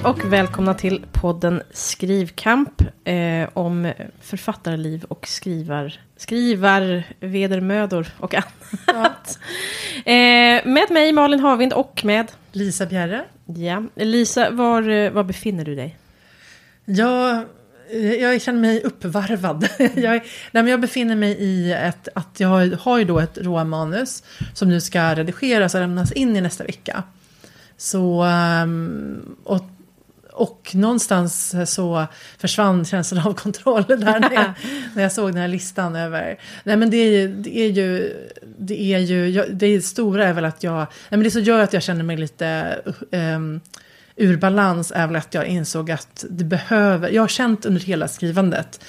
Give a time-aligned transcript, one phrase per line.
[0.00, 9.38] Hej och välkomna till podden Skrivkamp eh, om författarliv och skrivar, skrivarvedermödor och annat.
[10.04, 10.12] eh,
[10.64, 13.24] med mig Malin Havind och med Lisa Bjerre.
[13.44, 15.98] Ja, Lisa, var, eh, var befinner du dig?
[16.84, 17.44] Jag,
[18.20, 19.68] jag känner mig uppvarvad.
[19.78, 23.38] jag, nej, men jag befinner mig i ett, att jag har, har ju då ett
[23.38, 24.22] råmanus
[24.54, 27.02] som nu ska redigeras och lämnas in i nästa vecka.
[27.76, 29.64] Så, ehm, och,
[30.40, 32.06] och någonstans så
[32.38, 34.52] försvann känslan av kontroll där när jag,
[34.94, 36.38] när jag såg den här listan över.
[36.64, 38.16] Nej men det är ju, det är ju,
[38.58, 41.72] det är ju, det stora är väl att jag, nej men det som gör att
[41.72, 42.78] jag känner mig lite
[43.12, 43.60] um,
[44.16, 48.08] ur balans är väl att jag insåg att det behöver, jag har känt under hela
[48.08, 48.80] skrivandet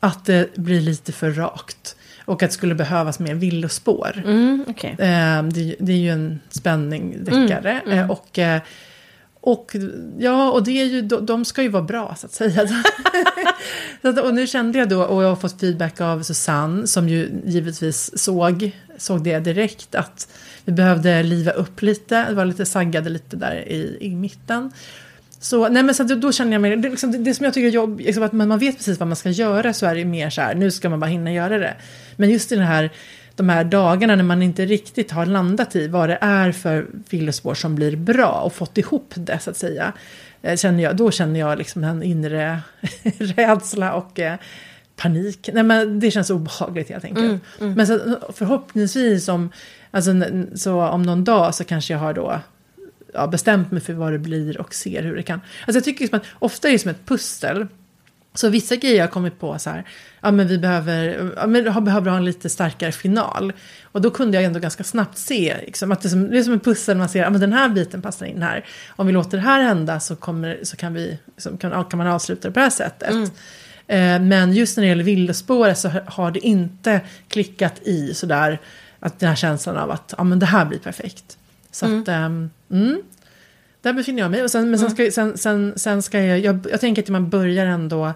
[0.00, 1.96] att det blir lite för rakt.
[2.24, 4.22] Och att det skulle behövas mer villospår.
[4.24, 4.90] Mm, okay.
[4.90, 7.80] eh, det, det, är ju en spänning, deckare.
[7.84, 8.10] Mm, mm.
[8.10, 8.60] Och, eh,
[9.46, 9.76] och,
[10.18, 12.68] ja, och det är ju, de, ska ju vara bra så att säga.
[14.02, 17.08] så att, och nu kände jag då, och jag har fått feedback av Susanne, som
[17.08, 20.28] ju givetvis såg, såg det direkt, att
[20.64, 24.72] vi behövde liva upp lite, det var lite saggade lite där i, i mitten.
[25.40, 27.68] Så, nej men så då känner jag mig, det, liksom, det, det som jag tycker
[27.68, 30.04] är jobbigt, liksom att man, man vet precis vad man ska göra så är det
[30.04, 31.74] mer så här, nu ska man bara hinna göra det.
[32.16, 32.90] Men just i den här,
[33.36, 37.54] de här dagarna när man inte riktigt har landat i vad det är för villospår
[37.54, 39.92] som blir bra och fått ihop det så att säga.
[40.42, 42.60] Eh, känner jag, då känner jag liksom en inre
[43.18, 44.36] rädsla och eh,
[44.96, 45.50] panik.
[45.52, 47.24] Nej men det känns obehagligt helt enkelt.
[47.26, 47.72] Mm, mm.
[47.74, 49.52] Men så, förhoppningsvis om,
[49.90, 50.10] alltså,
[50.54, 52.40] så om någon dag så kanske jag har då
[53.14, 55.40] ja, bestämt mig för vad det blir och ser hur det kan.
[55.66, 57.66] Alltså jag tycker liksom att ofta är det som ett pussel.
[58.38, 59.84] Så vissa grejer har kommit på så här,
[60.20, 63.52] ja men vi behöver, ja, men behöver ha en lite starkare final.
[63.82, 66.42] Och då kunde jag ändå ganska snabbt se, liksom, att det är, som, det är
[66.42, 68.64] som en pussel, man ser, ja men den här biten passar in här.
[68.88, 72.06] Om vi låter det här hända så, kommer, så kan, vi, liksom, kan, kan man
[72.06, 73.10] avsluta det på det här sättet.
[73.10, 73.30] Mm.
[73.86, 78.60] Eh, men just när det gäller villospåret så har det inte klickat i sådär,
[79.00, 81.38] att den här känslan av att ja men det här blir perfekt.
[81.70, 82.02] Så mm.
[82.02, 83.02] att, um, mm,
[83.82, 84.42] där befinner jag mig.
[84.42, 87.28] Och sen, men sen ska, sen, sen, sen ska jag, jag, jag tänker att man
[87.28, 88.12] börjar ändå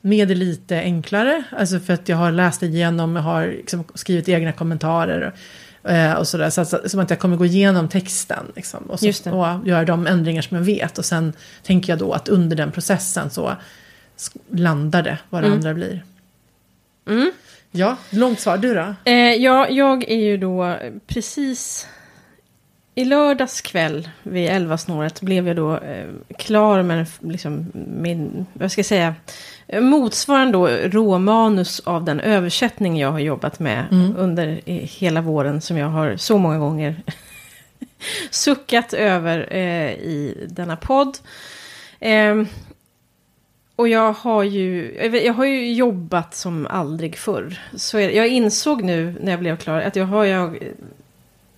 [0.00, 1.44] med det lite enklare.
[1.50, 5.34] Alltså för att jag har läst igenom, jag har liksom skrivit egna kommentarer.
[5.84, 8.52] Eh, och sådär, så att, som att jag kommer gå igenom texten.
[8.56, 10.98] Liksom, och, så, och göra de ändringar som jag vet.
[10.98, 11.32] Och sen
[11.62, 13.56] tänker jag då att under den processen så
[14.50, 15.58] landar det vad det mm.
[15.58, 16.04] andra blir.
[17.08, 17.32] Mm.
[17.70, 18.58] Ja, långt svar.
[18.58, 18.94] Du då?
[19.04, 20.76] Eh, ja, jag är ju då
[21.06, 21.86] precis
[22.98, 26.06] i lördags kväll vid elvasnåret blev jag då eh,
[26.38, 29.14] klar med liksom, min, vad ska jag säga,
[29.80, 34.14] motsvarande då råmanus av den översättning jag har jobbat med mm.
[34.16, 37.02] under hela våren som jag har så många gånger
[38.30, 41.18] suckat över eh, i denna podd.
[42.00, 42.42] Eh,
[43.76, 44.94] och jag har ju,
[45.24, 47.60] jag har ju jobbat som aldrig förr.
[47.76, 50.58] Så jag insåg nu när jag blev klar att jag har jag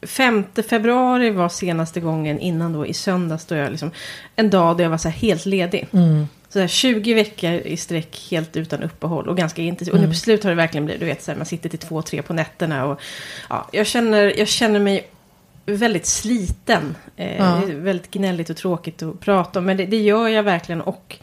[0.02, 3.90] 5 februari var senaste gången innan då i söndags då jag liksom
[4.36, 5.86] en dag då jag var så här helt ledig.
[5.92, 6.28] Mm.
[6.48, 9.94] Så här 20 veckor i sträck helt utan uppehåll och ganska intensivt.
[9.94, 10.02] Mm.
[10.02, 11.78] Och nu på slut har det verkligen blivit, du vet, så här, man sitter till
[11.78, 13.00] två, tre på nätterna och
[13.48, 15.08] ja, jag känner, jag känner mig
[15.66, 16.96] väldigt sliten.
[17.16, 17.62] Eh, ja.
[17.66, 21.16] Väldigt gnälligt och tråkigt att prata om, men det, det gör jag verkligen och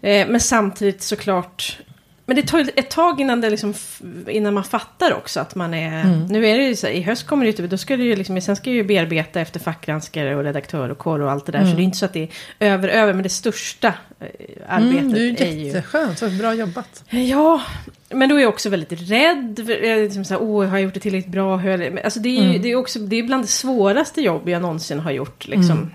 [0.00, 1.78] eh, men samtidigt såklart
[2.26, 3.74] men det tar ett tag innan, det liksom,
[4.28, 6.00] innan man fattar också att man är...
[6.00, 6.26] Mm.
[6.26, 8.40] Nu är det ju så i höst kommer det typ, då ska det ju liksom,
[8.40, 11.58] sen ska jag ju bearbeta efter fackgranskare och redaktör och kår och allt det där.
[11.58, 11.70] Mm.
[11.70, 12.28] Så det är inte så att det
[12.58, 14.26] är över, över, men det största eh,
[14.68, 15.66] arbetet mm, det är, är ju...
[15.66, 17.04] Jätteskönt, så bra jobbat.
[17.10, 17.62] Ja,
[18.10, 19.60] men då är jag också väldigt rädd.
[19.82, 21.60] Liksom så här, oh, har jag gjort det tillräckligt bra?
[22.04, 22.62] Alltså det är ju, mm.
[22.62, 25.48] det är också, det är bland det svåraste jobb jag någonsin har gjort.
[25.48, 25.90] Liksom, mm.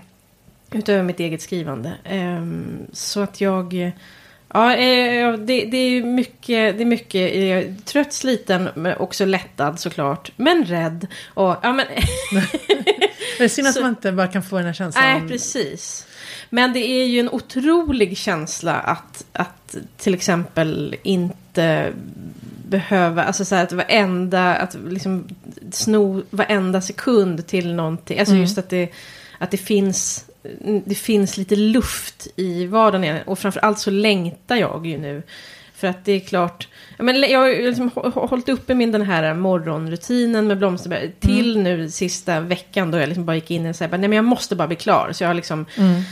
[0.70, 1.92] Utöver mitt eget skrivande.
[2.12, 3.92] Um, så att jag...
[4.54, 9.80] Ja, eh, det, det, är mycket, det är mycket eh, trött, sliten, men också lättad
[9.80, 10.32] såklart.
[10.36, 11.06] Men rädd.
[11.26, 11.86] Och, ja, men...
[13.38, 15.04] det är synd att man inte bara kan få den här känslan.
[15.04, 16.06] Nej, precis.
[16.50, 21.92] Men det är ju en otrolig känsla att, att till exempel inte
[22.68, 25.28] behöva, alltså så här att varenda, att liksom
[25.72, 28.18] sno varenda sekund till någonting.
[28.18, 28.42] Alltså mm.
[28.42, 28.88] just att det,
[29.38, 30.24] att det finns
[30.84, 33.18] det finns lite luft i vardagen.
[33.26, 35.22] Och framförallt så längtar jag ju nu.
[35.74, 36.68] För att det är klart,
[36.98, 41.62] men jag har liksom hållit uppe min den här morgonrutinen med Blomsterberg till mm.
[41.62, 44.56] nu sista veckan då jag liksom bara gick in och sa nej men jag måste
[44.56, 45.12] bara bli klar.
[45.12, 46.02] Så jag har liksom mm.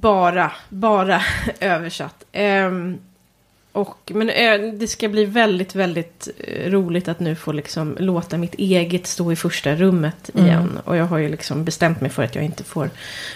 [0.00, 1.22] bara, bara
[1.60, 2.24] översatt.
[2.32, 2.98] Um,
[3.72, 8.38] och, men eh, det ska bli väldigt, väldigt eh, roligt att nu få liksom låta
[8.38, 10.46] mitt eget stå i första rummet Mm.
[10.46, 10.78] igen.
[10.84, 12.90] Och jag har ju liksom bestämt mig för att jag inte får...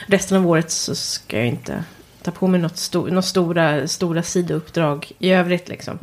[0.07, 1.85] Resten av året så ska jag inte
[2.27, 5.99] ta på mig något, sto, något stora, stora sidouppdrag i övrigt liksom.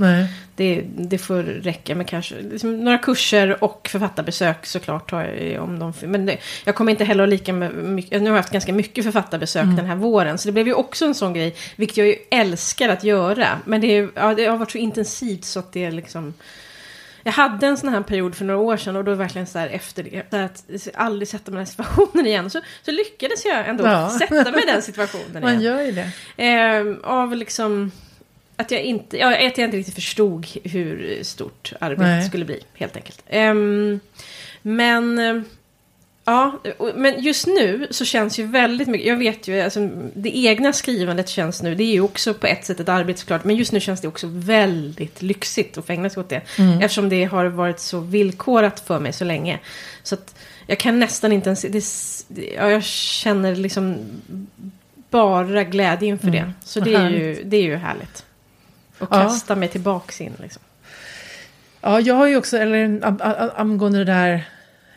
[0.55, 5.11] Det, det får räcka med kanske liksom några kurser och författarbesök såklart.
[5.11, 8.29] Har jag, om de, men det, jag kommer inte heller att lika med mycket, nu
[8.29, 10.37] har jag haft ganska mycket författarbesök den här våren.
[10.37, 13.47] Så det blev ju också en sån grej, vilket jag ju älskar att göra.
[13.65, 16.33] Men det, är, ja, det har varit så intensivt så att det är liksom...
[17.23, 19.67] Jag hade en sån här period för några år sedan och då verkligen så här
[19.67, 22.49] efter det, här att aldrig sätta mig i den situationen igen.
[22.49, 24.09] Så, så lyckades jag ändå Ja.
[24.19, 25.61] sätta mig i den situationen Man igen.
[25.61, 26.11] gör ju det.
[26.43, 27.91] Eh, av liksom
[28.55, 32.95] att jag inte, ja, att jag inte riktigt förstod hur stort arbetet skulle bli, helt
[32.95, 33.23] enkelt.
[33.27, 33.99] Ehm,
[34.61, 35.41] men, eh,
[36.25, 36.59] ja,
[36.95, 41.29] men just nu så känns ju väldigt mycket, jag vet ju, alltså, det egna skrivandet
[41.29, 43.79] känns nu, det är ju också på ett sätt ett arbete såklart, men just nu
[43.79, 46.41] känns det också väldigt lyxigt att få ägna sig åt det.
[46.81, 49.59] Eftersom det har varit så villkorat för mig så länge.
[50.03, 50.35] Så att
[50.67, 53.97] jag kan nästan inte ens, det, ja, jag känner liksom
[55.09, 56.51] bara glädje inför det.
[56.65, 58.25] Så det är, ju, det är ju härligt.
[58.99, 59.21] Och Ja.
[59.21, 60.61] kasta mig tillbaks in liksom.
[61.81, 63.01] Ja, jag har ju också, eller
[63.59, 64.43] angående det där,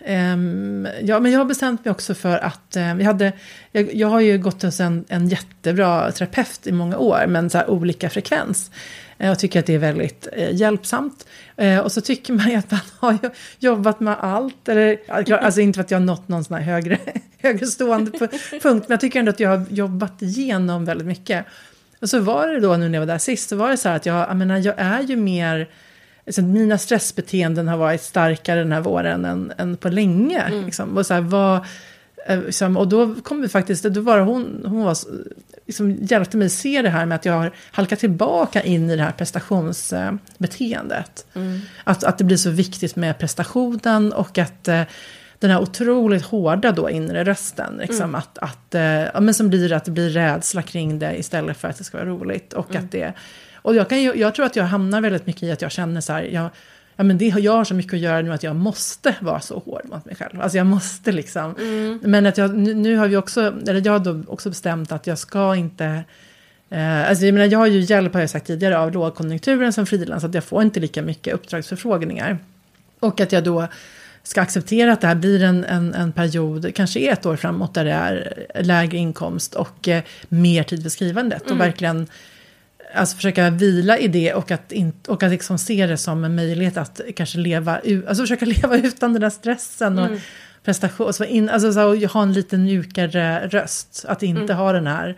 [0.09, 3.33] Ehm, ja, men jag har bestämt mig också för att, eh, vi hade,
[3.73, 7.59] jag, jag har ju gått hos en, en jättebra terapeut i många år, men så
[7.59, 8.71] här olika frekvens.
[9.19, 11.27] Eh, jag tycker att det är väldigt eh, hjälpsamt.
[11.57, 13.19] Eh, och så tycker man ju att man har
[13.59, 14.99] jobbat med allt, eller,
[15.33, 16.99] alltså inte för att jag har nått någon sån här högre,
[17.39, 21.47] högre stående punkt, men jag tycker ändå att jag har jobbat igenom väldigt mycket.
[22.01, 23.89] Och så var det då nu när jag var där sist, så var det så
[23.89, 25.69] här att jag, jag menar, jag är ju mer,
[26.27, 30.63] alltså mina stressbeteenden har varit starkare den här våren än, än på länge.
[30.65, 30.97] Liksom.
[30.97, 31.65] Och, så här, vad,
[32.27, 34.97] eh, liksom, och då kom vi faktiskt, då var hon, hon var,
[35.67, 39.03] liksom, hjälpte mig se det här med att jag har halkat tillbaka in i det
[39.03, 41.27] här prestationsbeteendet.
[41.85, 44.83] Att, att det blir så viktigt med prestationen och att eh,
[45.39, 49.73] den här otroligt hårda då inre rösten, liksom, att, att, eh, ja, men som blir
[49.73, 52.53] att det blir rädsla kring det istället för att det ska vara roligt.
[52.53, 53.13] Och, att det,
[53.55, 56.01] och jag, kan, ju- jag tror att jag hamnar väldigt mycket i att jag känner
[56.01, 56.49] så här, jag,
[56.97, 59.41] ja, men det har jag har så mycket att göra nu att jag måste vara
[59.41, 60.41] så hård mot mig själv.
[60.41, 61.55] Alltså jag måste liksom.
[62.03, 65.07] Men att jag, nu, nu har vi också, eller jag har då också bestämt att
[65.07, 66.05] jag ska inte
[66.71, 69.87] Eh, alltså jag, menar, jag har ju hjälp, har jag sagt tidigare, av lågkonjunkturen som
[69.87, 70.25] frilans.
[70.25, 72.39] Att jag får inte lika mycket uppdragsförfrågningar.
[73.01, 73.67] Och att jag då
[74.27, 77.85] ska acceptera att det här blir en, en, en period, kanske ett år framåt, där
[77.85, 81.51] det är lägre inkomst och eh, mer tid för skrivandet.
[81.51, 82.07] Och verkligen
[82.95, 86.35] alltså, försöka vila i det och att, in, och att liksom se det som en
[86.35, 89.99] möjlighet att kanske leva, alltså försöka leva utan den där stressen.
[89.99, 90.11] Och,
[90.65, 94.05] prestation, alltså, in, alltså så, ha en lite mjukare röst.
[94.09, 95.17] Att inte ha den här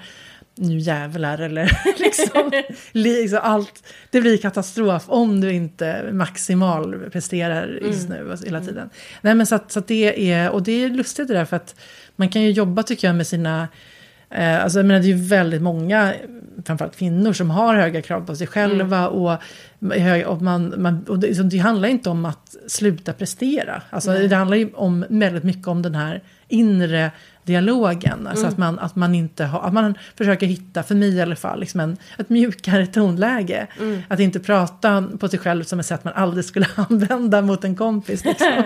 [0.59, 2.51] nu jävlar eller liksom,
[2.93, 3.83] li- liksom allt.
[4.11, 8.91] Det blir katastrof om du inte maximal presterar just nu och hela tiden.
[9.21, 11.57] Nej men så att, så att det är, och det är lustigt det där för
[11.57, 11.75] att
[12.17, 13.69] man kan ju jobba tycker jag med sina
[14.31, 16.15] Eh, alltså, jag menar, det är ju väldigt många,
[16.67, 19.09] framförallt kvinnor, som har höga krav på sig själva.
[19.09, 19.43] Och,
[19.93, 23.83] hög- och, man, man, och det, det handlar inte om att sluta prestera.
[23.91, 27.11] Alltså, det handlar ju om, väldigt mycket om den här inre
[27.49, 28.27] dialogen.
[28.27, 31.37] Alltså att, man, att man inte har, att man försöker hitta, för mig i alla
[31.37, 33.67] fall, liksom en, ett mjukare tonläge.
[34.09, 37.77] Att inte prata på sig själv som ett sätt man aldrig skulle använda mot en
[37.77, 38.25] kompis.
[38.25, 38.47] Liksom.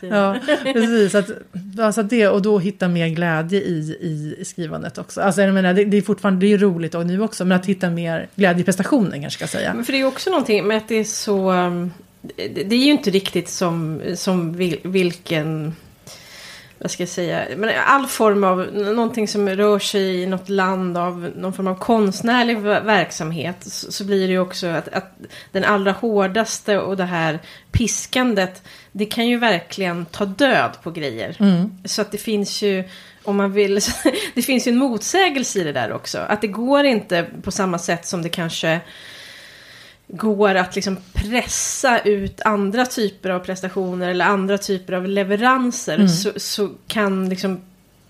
[0.00, 1.14] Ja, precis.
[1.14, 1.30] Att,
[1.78, 5.20] alltså det, och då hitta mer glädje i, i, i skrivandet också.
[5.20, 7.66] Alltså jag menar, det, det är fortfarande det är roligt och nu också, men att
[7.66, 9.74] hitta mer glädje i prestationen kanske ska säga.
[9.74, 11.52] Men för det är också någonting med att det är så...
[12.36, 15.74] Det, det är ju inte riktigt som, som vil, vilken...
[16.78, 17.44] Vad ska jag säga?
[17.56, 21.74] Men all form av någonting som rör sig i något land av någon form av
[21.74, 23.56] konstnärlig ver- verksamhet.
[23.60, 25.18] Så, så blir det ju också att, att
[25.52, 27.38] den allra hårdaste och det här
[27.72, 28.62] piskandet.
[28.92, 31.36] Det kan ju verkligen ta död på grejer.
[31.84, 32.84] Så att det finns ju
[33.24, 33.80] om man vill,
[34.34, 36.18] det finns ju en motsägelse i det där också.
[36.18, 38.80] Att det går inte på samma sätt som det kanske
[40.08, 46.32] går att liksom pressa ut andra typer av prestationer eller andra typer av leveranser så,
[46.36, 47.60] så kan liksom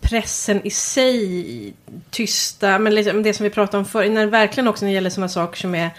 [0.00, 1.74] pressen i sig
[2.10, 5.10] tysta, men liksom det som vi pratade om förr, när verkligen också när det gäller
[5.10, 5.90] sådana saker som är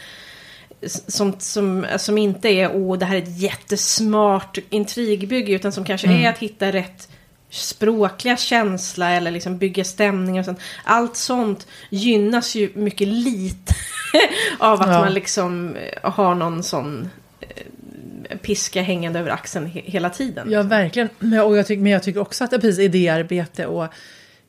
[0.87, 6.07] som, som, som inte är åh det här är ett jättesmart intrigbygge utan som kanske
[6.07, 7.09] är att hitta rätt
[7.49, 10.59] språkliga känsla eller liksom bygga stämningar och sånt.
[10.83, 13.73] Allt sånt gynnas ju mycket lite
[14.59, 14.99] av att Ja.
[14.99, 17.09] man liksom eh, har någon sån
[17.41, 20.47] eh, piska hängande över axeln he- hela tiden.
[20.51, 21.09] Ja, verkligen.
[21.19, 23.87] Men, och jag tycker, men jag tycker också att precis idéarbete och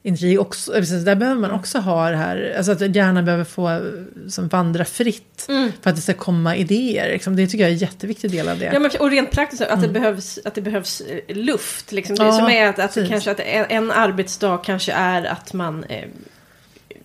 [0.03, 3.81] industri också, precis, där behöver man också ha det här, alltså att hjärnan behöver få
[4.29, 5.73] som vandra fritt Mm.
[5.83, 7.13] för att det ska komma idéer.
[7.13, 7.37] Liksom.
[7.37, 8.71] Det tycker jag är en jätteviktig del av det.
[8.73, 11.93] Ja, men, och rent praktiskt att, det, behövs, att det behövs eh, luft.
[11.93, 12.17] Liksom.
[12.17, 15.85] Det Ja, som är att, att, kanske, att en, en arbetsdag kanske är att man
[15.85, 16.05] eh,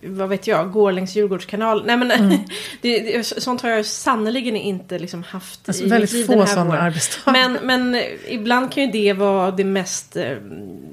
[0.03, 1.85] vad vet jag, går längs Djurgårdskanalen.
[1.87, 2.37] Nej men Mm.
[2.81, 6.45] det, det, sånt har jag sannerligen inte liksom haft Alltså, i mitt väldigt liv få
[6.45, 6.81] sådana våren.
[6.85, 7.31] arbetsdagar.
[7.49, 10.35] Men, men eh, ibland kan ju det vara det mest, eh,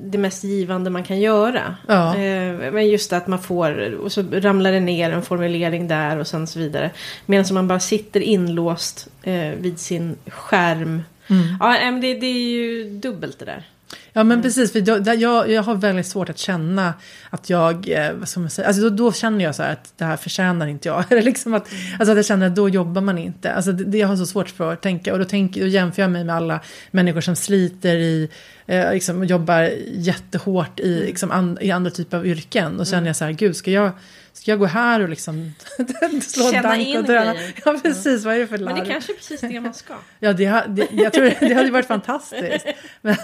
[0.02, 1.76] det mest givande man kan göra.
[1.86, 2.16] Ja.
[2.16, 6.26] Eh, Men just att man får, och så ramlar det ner en formulering där och
[6.26, 6.90] sen så vidare.
[7.26, 9.08] Medan man bara sitter inlåst
[9.56, 11.02] vid sin skärm.
[11.30, 11.56] Mm.
[11.60, 13.66] Ja, det, det är ju dubbelt det där.
[14.12, 16.94] Ja men precis, för då, där jag, jag har väldigt svårt att känna
[17.30, 19.92] att jag, eh, vad ska man säga, alltså då, då känner jag så här att
[19.96, 21.04] det här förtjänar inte jag.
[21.12, 23.52] Eller liksom att, alltså att jag känner att då jobbar man inte.
[23.52, 26.02] Alltså det, det jag har så svårt för att tänka och då, tänker, då jämför
[26.02, 26.60] jag mig med alla
[26.90, 28.28] människor som sliter i,
[28.66, 32.80] eh, liksom jobbar jättehårt i, liksom an, i andra typer av yrken.
[32.80, 33.90] Och känner jag så här, gud ska jag,
[34.38, 35.54] ska jag gå här och liksom
[36.22, 37.52] slå Känna dank in och grejer.
[37.64, 38.88] Ja precis, vad är det för Men det larv?
[38.90, 39.94] kanske är precis det man ska.
[40.20, 42.66] Ja, det, det, jag tror det hade varit fantastiskt.
[43.00, 43.14] Men,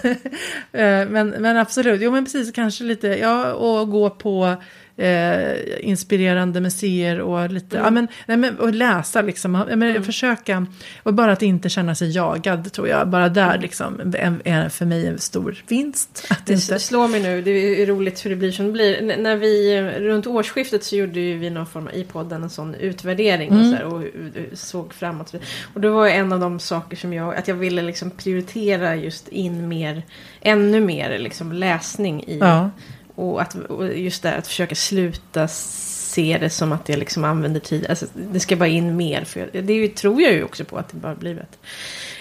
[0.73, 4.57] eh, men, men absolut, jo men precis, kanske lite, ja, och gå på
[4.97, 10.67] eh, inspirerande museer och lite, ja men, nej, men och läsa liksom, ja, men, försöka,
[11.03, 14.87] och bara att inte känna sig jagad tror jag, bara där liksom, är, är för
[14.87, 16.27] mig en stor vinst.
[16.31, 19.11] Att Det inte, slår mig nu, det är roligt hur det blir som det blir.
[19.11, 22.43] N- när vi, eh, runt årsskiftet så gjorde ju vi någon form av, i podden
[22.43, 25.35] en sån utvärdering och, så här, och, och såg framåt.
[25.75, 29.29] Och det var en av de saker som jag, att jag ville liksom prioritera just
[29.29, 30.03] in mer,
[30.41, 32.39] ännu mer liksom läsning i.
[32.39, 32.71] ja,
[33.15, 37.61] Och, att, och just det att försöka sluta se det som att jag liksom använder
[37.61, 37.87] tid.
[37.89, 39.25] Alltså, det ska bara in mer.
[39.25, 41.59] För jag, det tror jag ju också på att det bara blir bättre.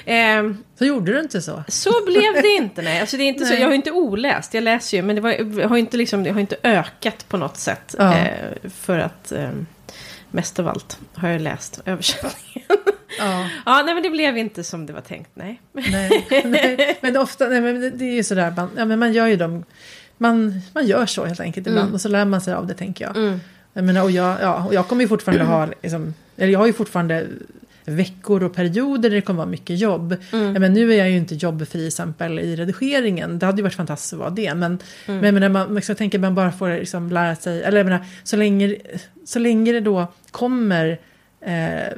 [0.05, 1.63] Ehm, så gjorde du inte så.
[1.67, 2.99] så blev det inte, nej.
[2.99, 3.61] Alltså, det är inte så, Nej.
[3.61, 6.31] jag har inte oläst, jag läser ju, men det, var, jag har inte, liksom, det
[6.31, 7.95] har inte ökat på något sätt.
[7.97, 8.17] Ja.
[8.17, 9.49] Eh, för att, eh,
[10.31, 12.67] mest av allt, har jag läst översättningen.
[13.19, 13.49] Ja.
[13.65, 15.61] ja, nej men det blev inte som det var tänkt, nej.
[15.73, 19.13] Nej, nej, men ofta, nej, men det- det är ju sådär, man, ja, men man
[19.13, 19.63] gör ju dem,
[20.23, 21.93] man, man gör så helt enkelt ibland Mm.
[21.93, 23.17] och så lär man sig av det tänker jag.
[23.17, 23.39] Mm.
[23.73, 26.67] Jag, menar, och jag, ja, och jag kommer ju fortfarande ha, liksom, eller jag har
[26.67, 27.27] ju fortfarande
[27.85, 30.15] veckor och perioder där det kommer vara mycket jobb.
[30.31, 30.53] Mm.
[30.61, 33.39] Men nu är jag ju inte jobbfri exempel i redigeringen.
[33.39, 34.53] Det hade ju varit fantastiskt att vara det.
[34.55, 35.19] Men, Mm.
[35.19, 38.05] men jag menar, man, jag tänker man bara får liksom lära sig, eller jag menar,
[38.23, 38.75] så länge,
[39.25, 40.99] så länge det då kommer
[41.41, 41.93] eh,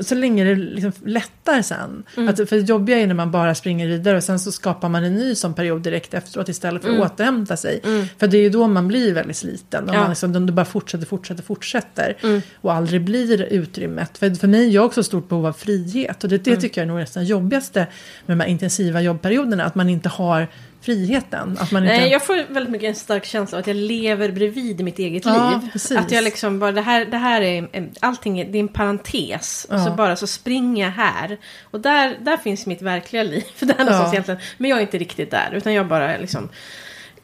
[0.00, 2.02] så länge det liksom lättar sen.
[2.16, 2.28] Mm.
[2.28, 5.04] Att, för det jobbiga är när man bara springer vidare och sen så skapar man
[5.04, 7.80] en ny sån period direkt efteråt istället för att återhämta sig.
[7.84, 8.06] Mm.
[8.18, 9.88] För det är ju då man blir väldigt sliten.
[9.88, 10.00] Om Ja.
[10.00, 12.16] man liksom, bara fortsätter, fortsätter, fortsätter.
[12.22, 12.42] Mm.
[12.60, 14.18] Och aldrig blir utrymmet.
[14.18, 16.24] För, för mig är jag också stort behov av frihet.
[16.24, 16.60] Och det, det Mm.
[16.60, 17.86] tycker jag är nog nästan jobbigaste
[18.26, 19.64] med de här intensiva jobbperioderna.
[19.64, 20.48] Att man inte har
[20.82, 21.56] friheten.
[21.60, 21.96] Att man inte...
[21.96, 25.24] Nej, jag får väldigt mycket en stark känsla av att jag lever bredvid mitt eget
[25.26, 25.70] Ja, liv.
[25.72, 25.96] precis.
[25.96, 28.68] Att jag liksom bara, det här, det här är, en- allting är, det är en
[28.68, 29.66] parentes.
[29.70, 29.94] Och så Ja.
[29.96, 31.38] bara så springer jag här.
[31.62, 33.44] Och där, där finns mitt verkliga liv.
[33.60, 34.10] Där Ja.
[34.12, 34.40] egentligen.
[34.58, 35.50] Men jag är inte riktigt där.
[35.54, 36.48] Utan jag bara liksom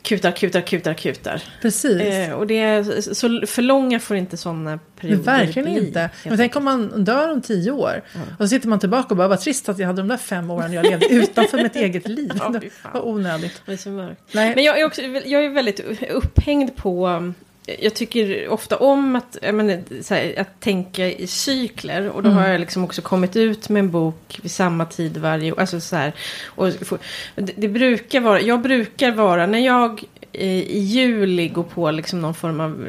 [0.07, 1.43] kutar, kutar, kutar, kutar.
[1.63, 2.01] Precis.
[2.01, 5.87] Eh, och det är, så för långa får inte sådana perioder verkligen bli.
[5.87, 6.11] inte.
[6.25, 8.03] Men tänk om man dör om tio år.
[8.39, 10.51] Och så sitter man tillbaka och bara, vad trist att jag hade de där fem
[10.51, 12.33] åren jag levde utanför mitt eget liv.
[12.39, 13.63] Ja, Det var onödigt.
[13.67, 14.21] Det är så mörkt.
[14.33, 14.53] Nej.
[14.55, 17.33] Men jag är, också, jag är väldigt upphängd på...
[17.81, 22.09] Jag tycker ofta om att, menar, här, att tänka i cykler.
[22.09, 22.43] Och då Mm.
[22.43, 25.61] har jag liksom också kommit ut med en bok vid samma tid varje år.
[25.61, 26.13] Alltså så här,
[26.47, 26.99] och få-
[27.35, 32.21] det, det brukar vara, jag brukar vara, när jag eh, i juli går på liksom
[32.21, 32.87] någon form av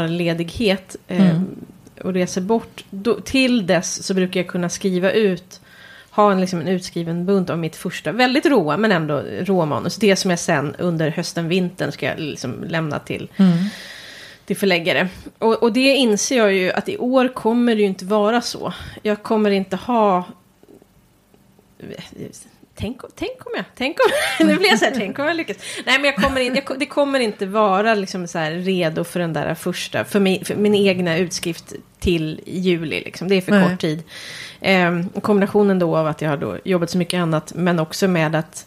[0.00, 0.96] sommarledighet.
[1.08, 1.46] eh, Mm.
[2.04, 2.84] Och reser bort.
[2.90, 5.60] Då, till dess så brukar jag kunna skriva ut
[6.10, 9.96] ha en, liksom, en utskriven bunt av mitt första, väldigt råa men ändå råmanus.
[9.96, 13.52] Det som jag sen under hösten, vintern ska jag liksom lämna till, Mm.
[14.46, 15.08] Till förläggare.
[15.38, 18.72] Och, och det inser jag ju att i år kommer det ju inte vara så.
[19.02, 20.24] Jag kommer inte ha...
[22.74, 23.64] Tänk, om- tänk om jag...
[23.76, 24.10] Tänk om,
[24.46, 25.56] nu blir jag så här, tänk om jag lyckas.
[25.86, 29.20] Nej, men jag kommer in, jag, det kommer inte vara liksom så här redo för
[29.20, 33.00] den där första, för, min, för min egna utskrift till juli.
[33.00, 33.28] Liksom.
[33.28, 33.70] Det är för Nej.
[33.70, 34.02] kort tid.
[34.60, 38.34] Ehm, kombinationen då av att jag har då jobbat så mycket annat, men också med
[38.34, 38.66] att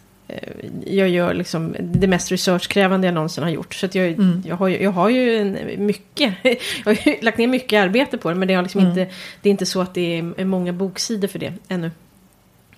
[0.86, 3.74] jag gör liksom det mest researchkrävande jag någonsin har gjort.
[3.74, 4.42] Så jag, Mm.
[4.46, 8.18] jag, har, ju- jag har ju en, mycket, jag har ju lagt ner mycket arbete
[8.18, 8.90] på det, men det, har liksom Mm.
[8.98, 11.90] inte, det är inte så att det är många boksidor för det ännu.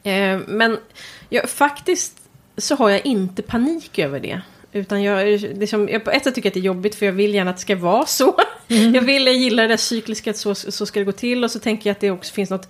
[0.03, 0.79] Eh, men
[1.29, 2.17] jag, faktiskt
[2.57, 4.41] så har jag inte panik över det.
[4.73, 7.35] Utan jag, liksom, jag på ett sätt tycker att det är jobbigt för jag vill
[7.35, 8.37] gärna att det ska vara så.
[8.69, 8.95] Mm.
[8.95, 11.45] Jag vill, jag gillar det där cykliska, att så, så ska det gå till.
[11.45, 12.69] Och så tänker jag att det också finns något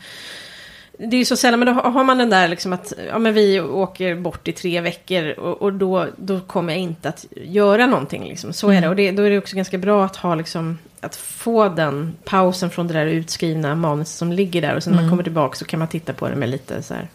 [0.99, 3.35] det är ju så sällan, men då har man den där liksom att ja, men
[3.35, 7.87] vi åker bort i tre veckor och, och då, då kommer jag inte att göra
[7.87, 8.25] någonting.
[8.29, 8.53] Liksom.
[8.53, 8.89] Så är det.
[8.89, 12.71] Och det, då är det också ganska bra att ha liksom, att få den pausen
[12.71, 14.77] från det där utskrivna manuset som ligger där.
[14.77, 16.95] Och sen när man kommer tillbaka så kan man titta på det med lite så
[16.95, 17.09] här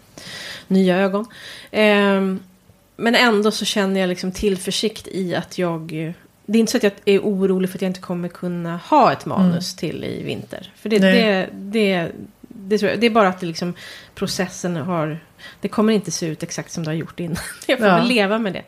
[0.66, 1.26] nya ögon.
[1.70, 2.40] Ehm,
[2.96, 6.14] men ändå så känner jag liksom tillförsikt i att jag...
[6.46, 9.12] Det är inte så att jag är orolig för att jag inte kommer kunna ha
[9.12, 10.72] ett manus till i vinter.
[10.76, 12.08] För det, det, det,
[12.68, 13.74] det, tror jag, det är bara att det liksom,
[14.14, 15.20] processen har...
[15.60, 17.36] Det kommer inte se ut exakt som det har gjort innan.
[17.66, 17.96] Jag får Ja.
[17.96, 18.58] väl leva med det.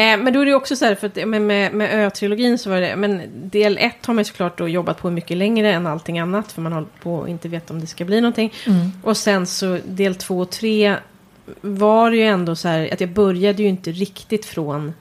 [0.00, 2.70] Eh, men då är det också så här, för att med, med, med Ö-trilogin så
[2.70, 2.96] var det...
[2.96, 6.52] Men del ett har man såklart då jobbat på mycket längre än allting annat.
[6.52, 8.52] För man håller på och inte vet om det ska bli någonting.
[9.02, 10.96] Och sen så del två och tre
[11.60, 14.92] var det ju ändå så här att jag började ju inte riktigt från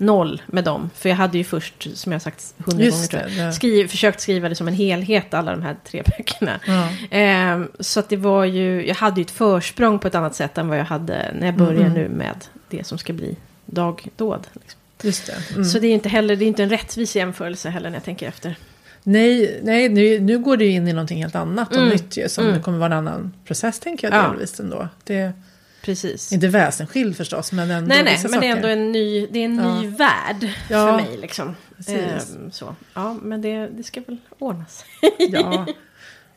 [0.00, 0.90] noll med dem.
[0.94, 3.52] För jag hade ju först, som jag sagt hundra gånger Just tror jag, det, det.
[3.52, 6.60] skriv, försökt skriva det som en helhet, alla de här tre böckerna.
[6.66, 6.88] Ja.
[7.10, 10.58] Ehm, så att det var ju, jag hade ju ett försprång på ett annat sätt
[10.58, 11.92] än vad jag hade när jag börjar Mm.
[11.92, 14.46] nu med det som ska bli dagdåd.
[14.52, 14.80] Liksom.
[15.02, 15.36] Just det.
[15.54, 15.64] Mm.
[15.64, 18.28] Så det är inte heller, det är inte en rättvis jämförelse heller när jag tänker
[18.28, 18.56] efter.
[19.02, 21.88] Nej, nej nu, nu går det ju in i någonting helt annat och Mm.
[21.88, 22.28] nytt ju.
[22.28, 22.56] Som Mm.
[22.56, 24.28] det kommer vara en annan process tänker jag Ja.
[24.30, 24.88] delvis ändå.
[25.04, 25.32] Det
[25.82, 26.32] Precis.
[26.32, 29.38] inte väsensskild förstås men ändå Nej, nej, vissa men det är ändå en ny, det
[29.38, 29.96] är en ny Ja.
[29.98, 31.18] värld Ja, för mig.
[31.20, 31.56] Liksom.
[31.88, 32.74] Ehm, så.
[32.94, 34.84] Ja, men det, det ska väl ordnas.
[35.18, 35.66] Ja.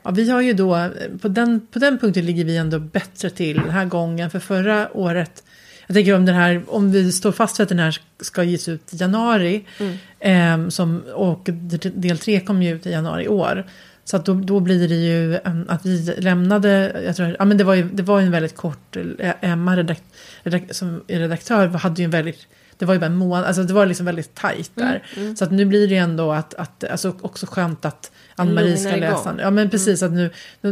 [0.04, 0.90] ja, vi har ju då,
[1.22, 4.30] på den, på den punkten ligger vi ändå bättre till den här gången.
[4.32, 5.44] För förra året,
[5.88, 8.70] jag tänker om den här, om vi står fast vid att den här ska ges
[8.70, 9.66] ut i januari.
[9.80, 9.98] Mm.
[10.20, 11.50] ehm, som, och
[11.94, 13.66] del tre kom ju ut i januari i år.
[14.06, 17.64] Så att då, då blir det ju att vi lämnade, jag tror, ja men det
[17.64, 20.04] var ju, det var ju en väldigt kort, eh, Emma redakt,
[20.44, 22.48] redakt, som är redaktör hade ju en väldigt,
[22.84, 25.04] det var ju bara en månad, alltså det var liksom väldigt tajt där.
[25.18, 28.78] Mm, Så att nu blir det ju ändå att, att alltså också skönt att Ann-Marie
[28.78, 29.18] ska Lugnar igång.
[29.18, 29.36] läsa.
[29.42, 30.30] Ja men precis, att nu,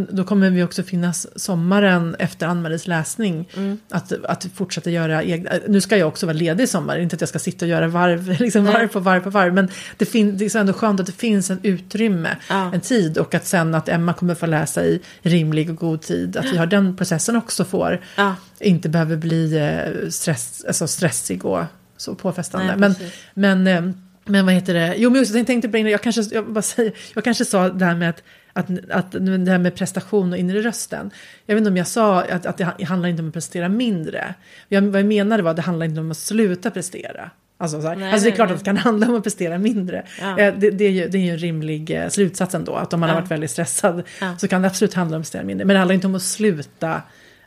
[0.10, 3.50] då kommer vi också finnas sommaren efter Ann-Maries läsning.
[3.56, 3.80] Mm.
[3.90, 7.22] Att, att fortsätta göra egna, nu ska jag också vara ledig i sommar, inte att
[7.22, 9.54] jag ska sitta och göra varv, liksom varv på varv på varv.
[9.54, 12.72] Men det, fin, det är ändå skönt att det finns en utrymme, Ja.
[12.74, 16.38] en tid och att sen att Emma kommer få läsa i rimlig och god tid.
[16.38, 21.46] Att vi har den processen också får, Ja, inte behöver bli eh, stress, alltså stressig
[21.46, 21.64] och
[22.02, 22.68] så påfrestande.
[22.68, 23.14] Nej, men, precis.
[23.34, 23.82] men, eh,
[24.26, 24.96] men vad heter det?
[24.98, 27.86] Jo, men just, jag tänkte på jag kanske, jag, bara säger, jag kanske sa det
[27.86, 31.12] här med att, att, att det här med prestation och inre rösten.
[31.46, 34.36] Jag vet inte om jag sa att, att det handlar inte om att prestera mindre.
[34.68, 37.30] Jag, vad jag menade var att det handlar inte om att sluta prestera.
[37.58, 38.54] Alltså, så här, Nej, alltså det är klart nej.
[38.54, 40.06] att det kan handla om att prestera mindre.
[40.22, 40.40] Ja.
[40.40, 42.76] Eh, Det, det, är ju, det är ju en rimlig eh, slutsats ändå.
[42.76, 43.22] Att om man har Ja.
[43.22, 44.38] varit väldigt stressad Ja.
[44.38, 45.66] så kan det absolut handla om att prestera mindre.
[45.66, 47.02] Men det handlar inte om att sluta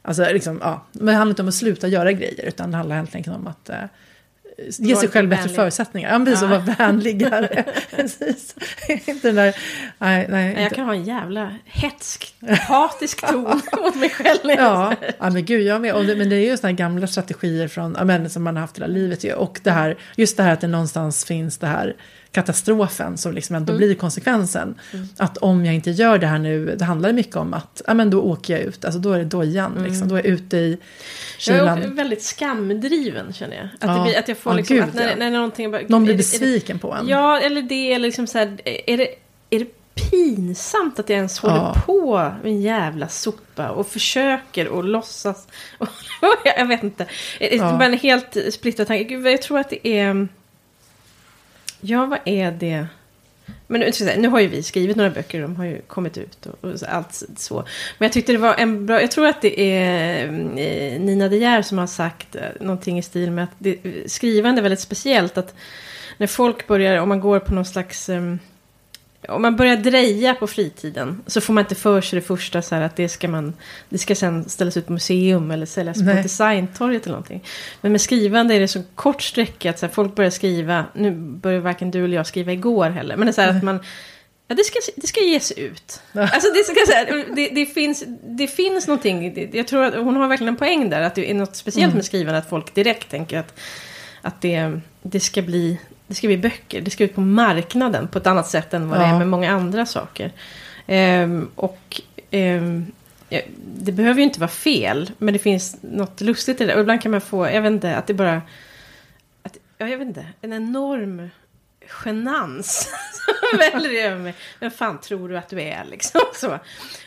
[0.07, 0.87] Alltså, liksom, ja.
[0.93, 3.47] Men det handlar inte om att sluta göra grejer utan det handlar helt enkelt om
[3.47, 3.77] att eh,
[4.79, 5.57] ge sig själv bättre vänlig.
[5.57, 6.13] förutsättningar.
[6.19, 6.45] Ja, precis, Ja.
[6.45, 7.65] och vara vänligare.
[9.07, 9.57] Inte den där,
[9.99, 10.29] nej, nej.
[10.29, 10.75] Nej, jag Inte.
[10.75, 12.35] kan ha en jävla hetsk,
[12.69, 14.41] hatisk ton mot mig själv.
[14.45, 15.95] Ja, ja, men gud, jag med.
[15.95, 18.77] Och det, men det är ju sådana gamla strategier från, men, som man har haft
[18.77, 19.33] hela livet ju.
[19.33, 21.95] Och det här, just det här att det någonstans finns det här
[22.35, 24.75] katastrofen som liksom ändå blir konsekvensen.
[25.17, 28.11] Att om jag inte gör det här nu, det handlar mycket om att, ja men
[28.11, 30.09] då åker jag ut, alltså då är det dojan, liksom.
[30.09, 30.79] då är jag ute i Jag
[31.39, 31.83] kylan.
[31.83, 33.65] är väldigt skamdriven känner jag.
[33.91, 34.05] Att, Ja.
[34.05, 35.17] blir, att jag får Ja, liksom, gud, att när, ja.
[35.17, 35.83] när någonting bara...
[35.89, 37.09] Någon blir det- besviken på en.
[37.09, 39.09] Ja, eller det är liksom så här, är det,
[39.51, 39.67] är det
[40.11, 41.77] pinsamt att jag ens håller Ja.
[41.87, 45.47] på med en jävla sopa och försöker och låtsas.
[45.79, 45.89] Och,
[46.57, 47.07] jag vet inte.
[47.41, 47.83] Ja.
[47.85, 49.15] en helt splittrad tanke.
[49.15, 50.29] Jag tror att det är...
[51.87, 52.87] Ja, vad är det?
[53.67, 56.65] Men nu, nu har ju vi skrivit några böcker, de har ju kommit ut och,
[56.65, 57.55] och allt så.
[57.99, 61.37] Men jag tyckte det var en bra, jag tror att det är eh, Nina De
[61.37, 65.39] Geer som har sagt eh, någonting i stil med att det, skrivande är väldigt speciellt.
[65.39, 65.55] Att
[66.17, 68.09] när folk börjar, om man går på någon slags...
[68.09, 68.39] um,
[69.29, 72.75] om man börjar dreja på fritiden så får man inte för sig det första så
[72.75, 73.55] här att det ska man
[73.89, 76.17] det ska sen ställas ut på museum eller säljas Nej.
[76.17, 77.45] på designtorget eller någonting.
[77.81, 81.11] Men med skrivande är det så kort sträcka att så här, folk börjar skriva, nu
[81.11, 83.81] börjar varken du eller jag skriva igår heller, men det är så här att man
[84.49, 86.01] Ja, det ska, det ska ges ut.
[86.13, 90.49] Alltså det, ska det, det, finns, det finns någonting, jag tror att hon har verkligen
[90.49, 91.97] en poäng där, att det är något speciellt Mm.
[91.97, 93.61] med skrivande, att folk direkt tänker att,
[94.23, 98.19] att det, det, ska bli, det ska bli böcker, det ska ut på marknaden på
[98.19, 99.15] ett annat sätt än vad det Ja.
[99.15, 100.33] är med många andra saker.
[100.87, 102.87] Ehm, och ehm,
[103.77, 106.75] det behöver ju inte vara fel, men det finns något lustigt i det.
[106.75, 108.43] Och ibland kan man få, jag vet inte, att det bara...
[109.43, 111.31] Att, ja, jag vet inte, en enorm
[112.05, 112.89] genans
[113.51, 114.35] som väljer över mig.
[114.61, 116.21] Vem fan tror du att du är liksom?
[116.35, 116.59] Så.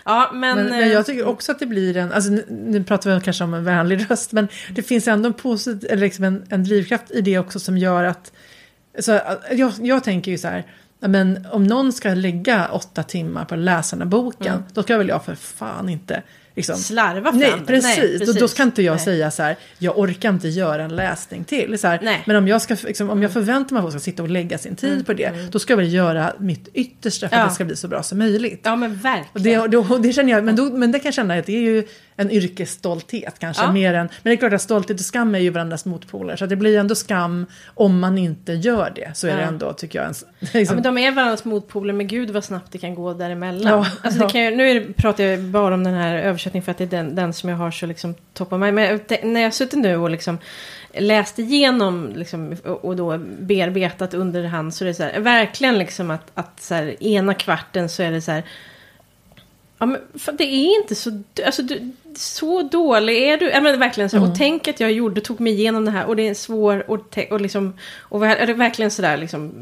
[0.05, 0.57] Ja, men...
[0.57, 3.21] Men, men eh, jag tycker också att det blir en, alltså nu, nu pratar vi
[3.21, 7.11] kanske om en vänlig röst, men det finns ändå en, eller liksom en, en drivkraft
[7.11, 8.31] i det också som gör att,
[8.99, 10.63] så, att jag, jag tänker ju så här,
[10.99, 14.63] men om någon ska lägga åtta timmar på att läsa den här boken, Mm.
[14.73, 16.23] då ska väl jag för fan inte
[16.55, 17.65] liksom, slarva fram nej, det.
[17.65, 17.97] precis.
[17.97, 18.33] Nej, precis.
[18.35, 19.05] Då, då ska inte jag nej.
[19.05, 21.79] säga så här, jag orkar inte göra en läsning till.
[21.79, 22.23] Så här, Nej.
[22.27, 24.57] men om jag, ska, liksom, om jag förväntar mig att folk ska sitta och lägga
[24.57, 27.45] sin tid på det, då ska jag väl göra mitt yttersta för Mm, Ja.
[27.45, 28.61] att det ska bli så bra som möjligt.
[28.63, 29.61] Ja men Och verkligen.
[29.61, 31.55] det, då, och det känner jag, men, då, men det kan jag känna att det
[31.55, 31.87] är ju
[32.19, 33.71] en yrkesstolthet kanske Ja.
[33.71, 36.45] mer än, men det är klart att stolthet och skam är ju varandras motpoler, så
[36.45, 39.47] det blir ändå skam om man inte gör det, så är det Ja.
[39.47, 42.71] ändå tycker jag en, Ja, liksom, men de är varandras motpoler, men gud vad snabbt
[42.71, 43.73] det kan gå däremellan.
[43.73, 44.29] Ja, alltså, det ja.
[44.29, 46.87] kan ju, nu det, pratar jag bara om den här översättningen för att det är
[46.87, 48.71] den, den som jag har så liksom topp av mig.
[48.71, 50.37] Men det, när jag suttit nu och liksom
[50.93, 55.77] läst igenom liksom, och, och då bearbetat under hand så är det så här, verkligen
[55.77, 58.43] liksom att, att så här, ena kvarten så är det så här
[59.79, 60.01] Ja, men
[60.37, 61.21] det är inte så...
[61.45, 63.49] Alltså, du, så dålig är du.
[63.49, 64.21] Ja, men verkligen så.
[64.23, 67.09] Och tänk att jag gjorde, tog mig igenom det här och det är svår och,
[67.09, 67.73] te- och liksom...
[67.99, 69.53] Och är det verkligen sådär liksom...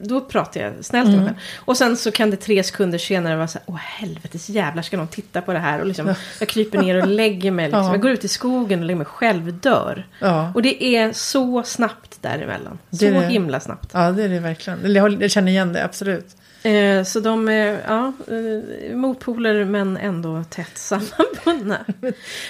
[0.00, 1.32] Då pratar jag snällt med mig.
[1.56, 4.96] Och sen så kan det tre sekunder senare vara så här, åh helvetes jävlar ska
[4.96, 5.80] någon titta på det här?
[5.80, 7.66] Och liksom, jag kryper ner och lägger mig.
[7.66, 7.84] Liksom.
[7.84, 7.90] Ja.
[7.92, 10.06] Jag går ut i skogen och lägger mig själv dör.
[10.20, 10.52] ja.
[10.54, 12.78] Och det är så snabbt däremellan.
[12.90, 13.26] Så Det är det.
[13.26, 13.90] himla snabbt.
[13.94, 15.20] ja, det är det verkligen.
[15.20, 16.36] Jag känner igen det, absolut.
[16.68, 21.78] Eh, så de är ja, eh, motpoler men ändå tätt sammanbundna.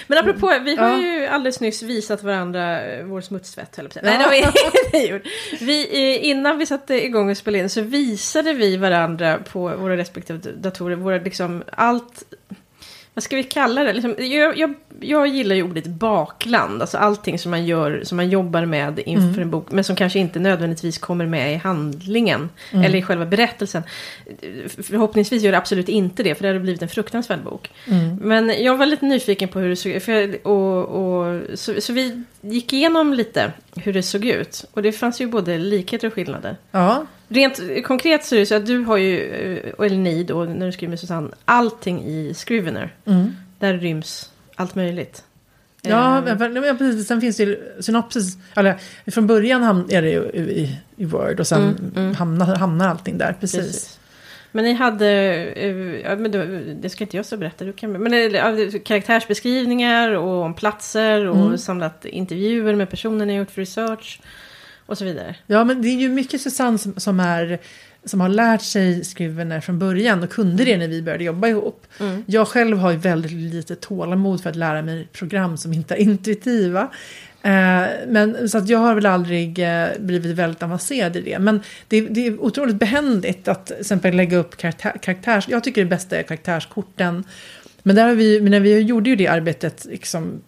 [0.07, 0.97] Men apropå, vi har Ja.
[1.01, 3.75] ju alldeles nyss visat varandra eh, vår smutstvätt.
[3.77, 4.03] höll jag.
[4.03, 4.31] Nej, det har
[4.91, 5.21] vi inte gjort.
[5.61, 5.87] Vi,
[6.21, 10.39] eh, innan vi satte igång och spelade in så visade vi varandra på våra respektive
[10.51, 12.23] datorer, våra liksom allt
[13.19, 13.93] vad ska vi kalla det?
[13.93, 18.29] Liksom, jag, jag, jag gillar ju ordet bakland, alltså allting som man gör, som man
[18.29, 22.95] jobbar med inför en bok, men som kanske inte nödvändigtvis kommer med i handlingen, eller
[22.95, 23.83] i själva berättelsen.
[24.83, 27.71] Förhoppningsvis gör det absolut inte det, för det hade blivit en fruktansvärd bok.
[28.21, 30.41] Men jag var lite nyfiken på hur det såg ut,
[31.59, 34.65] så, så vi gick igenom lite hur det såg ut.
[34.73, 36.57] Och det fanns ju både likheter och skillnader.
[36.71, 39.23] Ja, Rent konkret så är det så att du har ju,
[39.77, 42.95] eh, eller ni då, när du skriver med Susanne, allting i Scrivener.
[43.05, 43.31] mm.
[43.59, 45.23] Där ryms allt möjligt.
[45.81, 47.07] Ja, Eh, men, precis.
[47.07, 48.37] Sen finns det ju synopsis.
[48.55, 48.77] Eller,
[49.11, 52.15] från början är det ju i, i Word och sen Mm, mm.
[52.15, 53.35] Hamnar, hamnar allting där.
[53.39, 53.98] Precis.
[54.51, 55.07] Men ni hade,
[55.55, 56.45] eh, ja, men då,
[56.81, 61.57] det ska inte jag så berätta, du kan, men karaktärsbeskrivningar och om platser och Mm.
[61.57, 64.19] samlat intervjuer med personer ni gjort för research
[64.85, 65.35] och så vidare.
[65.47, 67.59] Ja, men det är ju mycket Susanne som, som, är,
[68.05, 71.87] som har lärt sig Scrivener från början och kunde det när vi började jobba ihop.
[71.99, 72.23] Mm.
[72.27, 75.97] Jag själv har ju väldigt lite tålamod för att lära mig program som inte är
[75.99, 76.87] intuitiva.
[77.41, 81.39] Eh, men, så att jag har väl aldrig eh, blivit väldigt avancerad i det.
[81.39, 85.47] Men det, det är otroligt behändigt att till exempel lägga upp karaktär, karaktärs...
[85.47, 87.23] Jag tycker det bästa är karaktärskorten.
[87.83, 90.41] Men, där har vi, men när vi gjorde ju det arbetet liksom,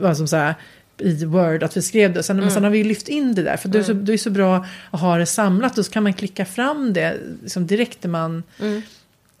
[0.00, 0.54] vad som så här,
[0.98, 2.22] i Word, att vi skrev det.
[2.22, 4.30] Sen, sen har vi lyft in det där, för det, är så, det är så
[4.30, 5.78] bra att ha det samlat.
[5.78, 8.42] Och så kan man klicka fram det liksom direkt när man...
[8.60, 8.82] Mm.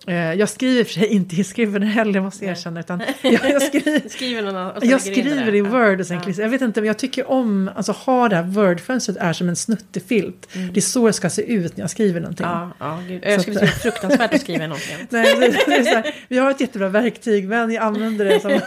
[0.08, 2.80] Eh, jag skriver för sig inte i Scrivener heller, måste jag erkänna.
[2.80, 6.32] Utan jag, jag skriver, Skriver någon jag skriver i Word och sen Ja.
[6.36, 9.56] Jag vet inte, men jag tycker om, alltså ha det här Word-fönstret är som en
[9.56, 10.48] snuttefilt.
[10.72, 12.46] Det är så det ska se ut när jag skriver någonting.
[12.46, 13.22] Ja, ja, gud.
[13.26, 14.96] Jag skulle tycka fruktansvärt att skriva någonting.
[15.08, 18.50] Nej, det, det här, vi har ett jättebra verktyg, men jag använder det som...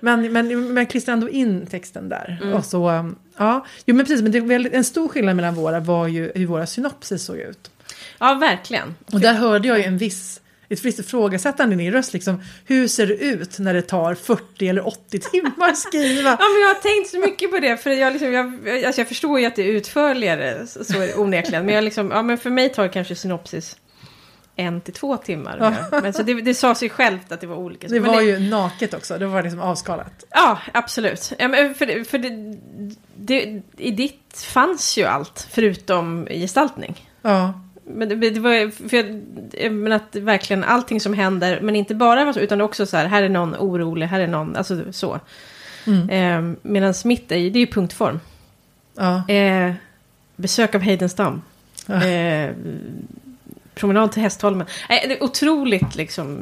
[0.00, 2.38] men, men, men jag klistrar ändå in texten där.
[2.42, 2.54] Mm.
[2.54, 5.80] Och så, um, ja, jo men precis, men det väldigt, en stor skillnad mellan våra
[5.80, 7.70] var ju hur våra synopsis såg ut.
[8.18, 8.94] Ja, verkligen.
[9.12, 12.88] Och där hörde jag ju en viss, ett visst ifrågasättande i din röst, liksom, hur
[12.88, 16.30] ser det ut när det tar 40 eller 80 timmar att skriva?
[16.40, 17.76] Ja, men jag har tänkt så mycket på det.
[17.76, 21.06] För jag, liksom, jag, alltså jag förstår ju att det är utförligare, så så är
[21.06, 21.66] det onekligen.
[21.66, 23.76] Men, jag liksom, ja, men för mig tar kanske synopsis
[24.56, 25.76] en till två timmar.
[26.02, 27.88] Men så det, det sa sig självt att det var olika.
[27.88, 30.24] Det Men var ju naket också, det var liksom avskalat.
[30.30, 31.32] Ja, absolut.
[31.38, 32.58] Ja, men för det, för det,
[33.16, 37.08] det, I ditt fanns ju allt, förutom gestaltning.
[37.22, 37.60] Ja,
[37.94, 38.96] Men det, det var för
[39.62, 43.06] jag, menar att verkligen allting som händer, men inte bara så, utan också så här,
[43.06, 45.20] här är någon orolig, här är någon, alltså så.
[45.86, 46.10] Mm.
[46.10, 48.20] Eh, Medan mitt är, det är ju punktform.
[48.96, 49.72] ja, Eh,
[50.36, 51.42] besök av Heidenstam.
[51.86, 52.04] Ja.
[52.04, 52.50] Eh,
[53.74, 54.66] promenad till Hästholmen.
[54.88, 56.40] Eh, det är otroligt liksom,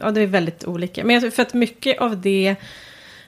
[0.00, 1.04] ja det är väldigt olika.
[1.04, 2.56] Men jag, för att mycket av det,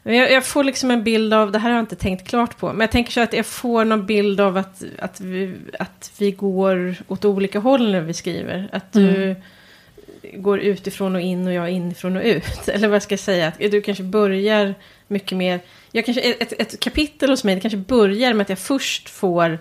[0.02, 2.66] jag, jag får liksom en bild av, det här har jag inte tänkt klart på,
[2.66, 6.30] men jag tänker så att jag får någon bild av att, att, vi, att vi
[6.30, 8.68] går åt olika håll när vi skriver.
[8.72, 9.36] Att du
[10.34, 12.68] går utifrån och in och jag inifrån och ut.
[12.68, 14.74] Eller vad ska jag säga, att du kanske börjar
[15.08, 15.60] mycket mer,
[15.92, 19.58] jag kanske, ett, ett kapitel hos mig, det kanske börjar med att jag först får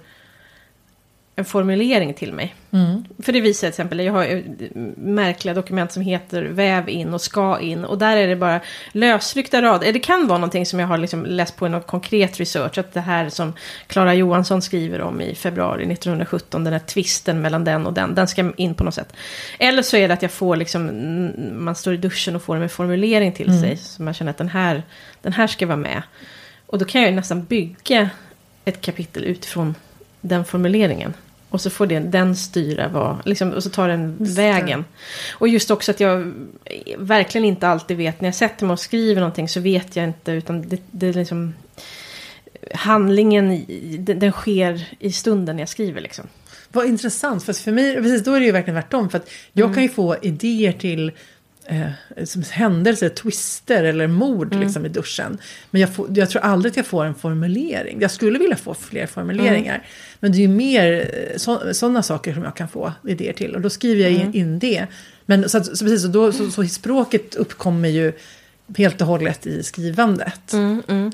[1.39, 2.56] en formulering till mig.
[2.71, 3.06] Mm.
[3.23, 4.43] För det visar till exempel, jag har
[4.99, 7.86] märkliga dokument som heter väv in och ska in.
[7.86, 8.60] Och där är det bara
[8.91, 9.93] lösryckta rader.
[9.93, 12.78] Det kan vara någonting som jag har liksom läst på i någon konkret research.
[12.78, 13.54] Att det här som
[13.88, 16.63] Klara Johansson skriver om i februari 1917.
[16.63, 18.15] Den här tvisten mellan den och den.
[18.15, 19.13] Den ska in på något sätt.
[19.60, 20.91] Eller så är det att jag får liksom,
[21.52, 23.62] man står i duschen och får en formulering till Mm.
[23.62, 23.78] sig.
[23.78, 24.84] Så man känner att den här,
[25.21, 26.02] den här ska vara med.
[26.65, 28.10] Och då kan jag ju nästan bygga
[28.65, 29.75] ett kapitel utifrån
[30.21, 31.13] den formuleringen.
[31.49, 34.41] Och så får den, den styra vad, liksom, och så tar den Just det.
[34.41, 34.85] vägen.
[35.31, 36.33] Och just också att jag
[36.97, 40.31] verkligen inte alltid vet, när jag sätter mig och skriver någonting så vet jag inte,
[40.31, 41.53] utan det, det är liksom...
[42.73, 43.65] Handlingen,
[43.99, 46.25] den, den sker i stunden när jag skriver liksom.
[46.71, 49.09] Vad intressant, för för mig, precis då är det ju verkligen tvärtom.
[49.09, 49.73] För att jag Mm.
[49.75, 51.12] kan ju få idéer till
[51.69, 54.65] eh, som händelser, twister eller mord Mm.
[54.65, 55.38] liksom, i duschen.
[55.71, 58.01] Men jag, får, jag tror aldrig att jag får en formulering.
[58.01, 59.75] Jag skulle vilja få fler formuleringar.
[59.75, 59.86] Mm.
[60.19, 61.12] Men det är ju mer
[61.73, 63.55] sådana saker som jag kan få idéer till.
[63.55, 64.27] Och då skriver jag Mm.
[64.27, 64.88] in, in det.
[65.25, 68.13] Men så, så precis, så, då, så, så språket uppkommer ju
[68.77, 70.53] helt och hållet i skrivandet.
[70.53, 71.12] Mm, mm.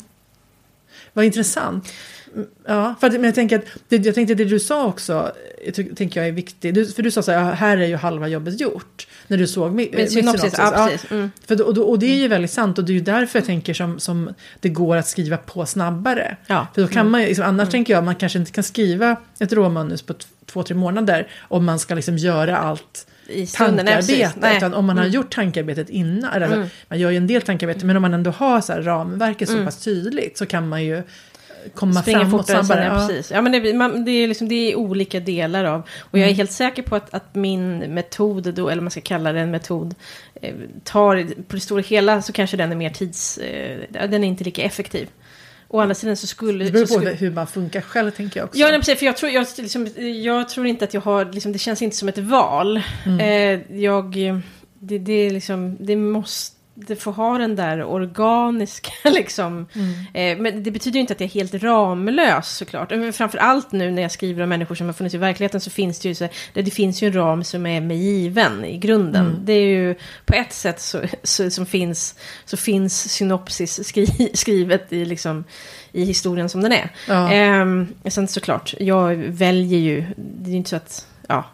[1.14, 1.94] Vad intressant.
[2.36, 5.32] Mm, Ja, för att, men jag tänker att det, jag tänkte det du sa också,
[5.66, 6.76] jag tänker jag är viktigt.
[6.76, 9.08] Du, för du sa så här, här är ju halva jobbet gjort.
[9.28, 11.12] När du såg mi, mitt synopsis, ja precis.
[11.12, 11.32] Mm.
[11.48, 14.00] För, och, det är ju väldigt sant och det är ju därför jag tänker som,
[14.00, 16.38] som det går att skriva på snabbare.
[16.48, 16.68] Ja.
[16.76, 19.54] För då kan man ju, liksom, annars tänker jag man kanske inte kan skriva ett
[19.54, 20.14] råmanus på
[20.46, 24.54] två, tre månader om man ska liksom göra allt I tankearbete.
[24.58, 25.14] Utan om man har Mm.
[25.16, 26.68] gjort tankearbetet innan, alltså, Mm.
[26.88, 29.54] man gör ju en del tankearbete, men om man ändå har så här ramverket så
[29.54, 29.66] Mm.
[29.66, 31.04] pass tydligt så kan man ju
[31.74, 32.86] komma Springer framåt fortare snabbare.
[32.86, 33.32] ja, precis.
[33.32, 35.82] Ja, men det, man, det, är liksom, det är olika delar av.
[36.00, 36.36] Och jag är Mm.
[36.38, 39.96] helt säker på att, att min metod, då, eller man ska kalla det en metod,
[40.42, 43.38] eh, tar, på det stora hela så kanske den är mer tids...
[43.38, 45.08] Eh, den är inte lika effektiv.
[45.68, 46.66] Å andra sidan så skulle...
[46.66, 48.60] Det beror på skulle hur man funkar själv tänker jag också.
[48.60, 49.00] Ja, nej, precis.
[49.00, 49.88] För jag tror, jag, liksom,
[50.24, 51.26] jag tror inte att jag har...
[51.26, 52.82] Liksom, det känns inte som ett val.
[53.06, 53.20] Mm.
[53.20, 54.14] Eh, jag...
[54.80, 55.78] Det, det är liksom...
[55.80, 56.55] Det måste...
[56.78, 59.68] Det får ha den där organiska liksom.
[59.74, 59.94] Mm.
[60.14, 62.90] Eh, men det betyder ju inte att jag är helt ramlös såklart.
[62.90, 65.70] Men Framför allt nu när jag skriver om människor som har funnits i verkligheten så
[65.70, 69.26] finns det ju så, det, finns ju en ram som är mig given i grunden.
[69.26, 69.46] Mm.
[69.46, 74.94] Det är ju på ett sätt så, så, som finns, så finns synopsis skri, skrivet
[74.94, 75.44] i, liksom,
[75.92, 76.90] i historien som den är.
[77.08, 77.32] Ja.
[77.32, 81.46] Ehm, sen såklart, jag väljer ju, det är ju inte så att, ja,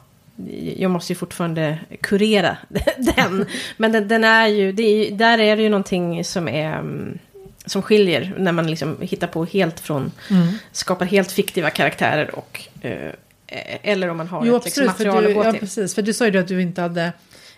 [0.78, 2.58] jag måste ju fortfarande kurera
[3.16, 3.46] den.
[3.78, 7.18] Men den, den är ju, är, där är det ju någonting som är, mm,
[7.66, 10.48] som skiljer när man liksom hittar på helt från, Mm.
[10.72, 13.12] skapar helt fiktiva karaktärer och, eh,
[13.84, 15.60] eller om man har Jo ett liksom, absolut, för material du, att gå ja, till.
[15.60, 15.96] precis.
[15.96, 17.12] För du sa ju att du inte hade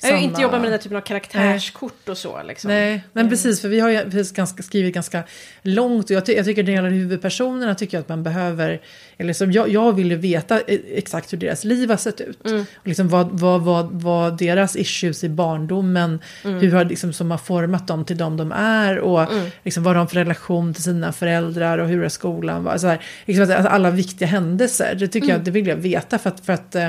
[0.10, 2.44] Jag har inte jobbat med den där typen av karaktärskort och så.
[2.44, 2.68] Liksom.
[2.72, 3.30] Nej, men Mm.
[3.30, 5.24] precis, för vi har ju precis ganska, skrivit ganska
[5.62, 8.82] långt och jag, ty jag tycker när det gäller huvudpersonerna tycker jag att man behöver,
[9.18, 12.46] eller som jag, jag vill ju veta eh, exakt hur deras liv har sett ut.
[12.48, 12.66] Mm.
[12.76, 16.60] Och liksom vad, vad, vad, vad deras issues i barndomen, Mm.
[16.60, 19.50] hur har, liksom, som har format dem till de de är och Mm.
[19.64, 22.88] liksom, vad de har för relation till sina föräldrar och hur är skolan, var, så
[22.88, 25.38] här, liksom, att alla viktiga händelser, det tycker Mm.
[25.38, 26.88] jag, det vill jag veta för att, för att eh,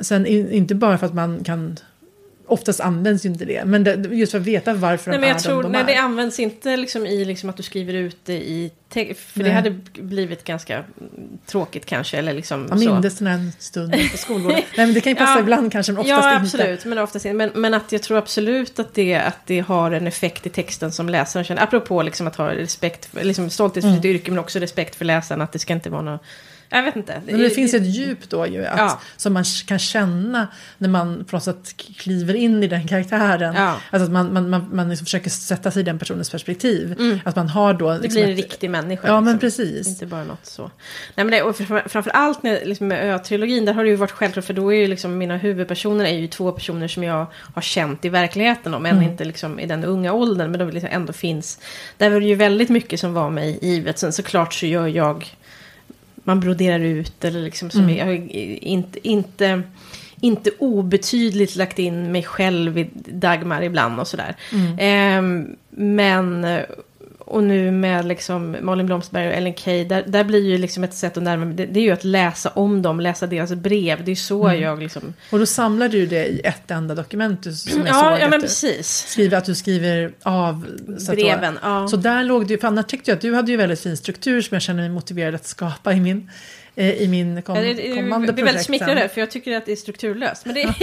[0.00, 1.76] sen in, inte bara för att man kan
[2.48, 5.30] Oftast används ju inte det, men det, just för att veta varför Nej, de men
[5.30, 5.86] är jag tror, de de nej, är.
[5.86, 9.20] det används inte liksom i liksom att du skriver ut det i text.
[9.20, 9.48] För Nej.
[9.48, 9.70] det hade
[10.02, 10.84] blivit ganska
[11.46, 12.18] tråkigt kanske.
[12.18, 14.60] Eller liksom Jag mindes den här stunden på skolgården.
[14.76, 15.40] Nej men det kan ju passa Ja.
[15.40, 16.42] ibland kanske, men oftast Ja, inte.
[16.42, 16.84] absolut.
[16.84, 17.24] Men, oftast.
[17.24, 20.92] Men, men att jag tror absolut att det, att det har en effekt i texten
[20.92, 21.62] som läsaren känner.
[21.62, 24.02] Apropå liksom att ha respekt, för, liksom stolthet för Mm.
[24.02, 25.40] sitt yrke, men också respekt för läsaren.
[25.40, 26.20] Att det ska inte vara något...
[26.68, 27.22] Jag vet inte.
[27.26, 29.00] Men det finns ett djup då ju, att, Ja.
[29.16, 30.48] som man kan känna
[30.78, 33.54] när man på något sätt kliver in i den karaktären.
[33.54, 33.76] Ja.
[33.90, 36.92] Alltså att man, man, man, man liksom försöker sätta sig i den personens perspektiv.
[36.98, 37.20] Mm.
[37.24, 37.90] Att man har då...
[37.92, 39.08] Det liksom blir en ett- riktig människa.
[39.08, 39.38] Ja men liksom.
[39.38, 39.86] precis.
[39.88, 40.62] Inte bara något så.
[41.14, 44.10] Nej, men det, och framför- framförallt med, liksom med Ö-trilogin, där har det ju varit
[44.10, 47.62] självklart, för då är ju liksom mina huvudpersoner är ju två personer som jag har
[47.62, 49.10] känt i verkligheten, om än Mm.
[49.10, 51.60] inte liksom i den unga åldern, men de liksom ändå finns.
[51.96, 55.36] Där var det ju väldigt mycket som var mig givet, sen såklart så gör jag,
[56.26, 57.96] man broderar ut eller liksom som Mm.
[57.96, 58.12] jag har
[58.64, 59.62] inte, inte,
[60.20, 64.36] inte obetydligt lagt in mig själv i Dagmar ibland och sådär.
[64.52, 64.76] Mm.
[64.78, 66.46] Ehm, men,
[67.28, 70.94] och nu med liksom Malin Blomsterberg och Ellen Key, där, där blir ju liksom ett
[70.94, 74.04] sätt att närma mig, det, det är ju att läsa om dem, läsa deras brev.
[74.04, 74.62] Det är så Mm.
[74.62, 75.14] jag liksom...
[75.30, 78.20] Och då samlar du det i ett enda dokument du- som jag Ja, såg.
[78.20, 79.06] ja men precis.
[79.08, 80.66] skriver att du skriver av
[80.98, 81.88] så att då- Breven, ja.
[81.88, 84.40] Så där låg det, för annars tyckte jag att du hade ju väldigt fin struktur
[84.42, 86.30] som jag känner mig motiverad att skapa i min,
[86.76, 87.62] eh, i min kom, Ja,
[87.94, 90.44] kommande jag blir väldigt projekt smickrad för jag tycker att det är strukturlöst.
[90.46, 90.74] Men det,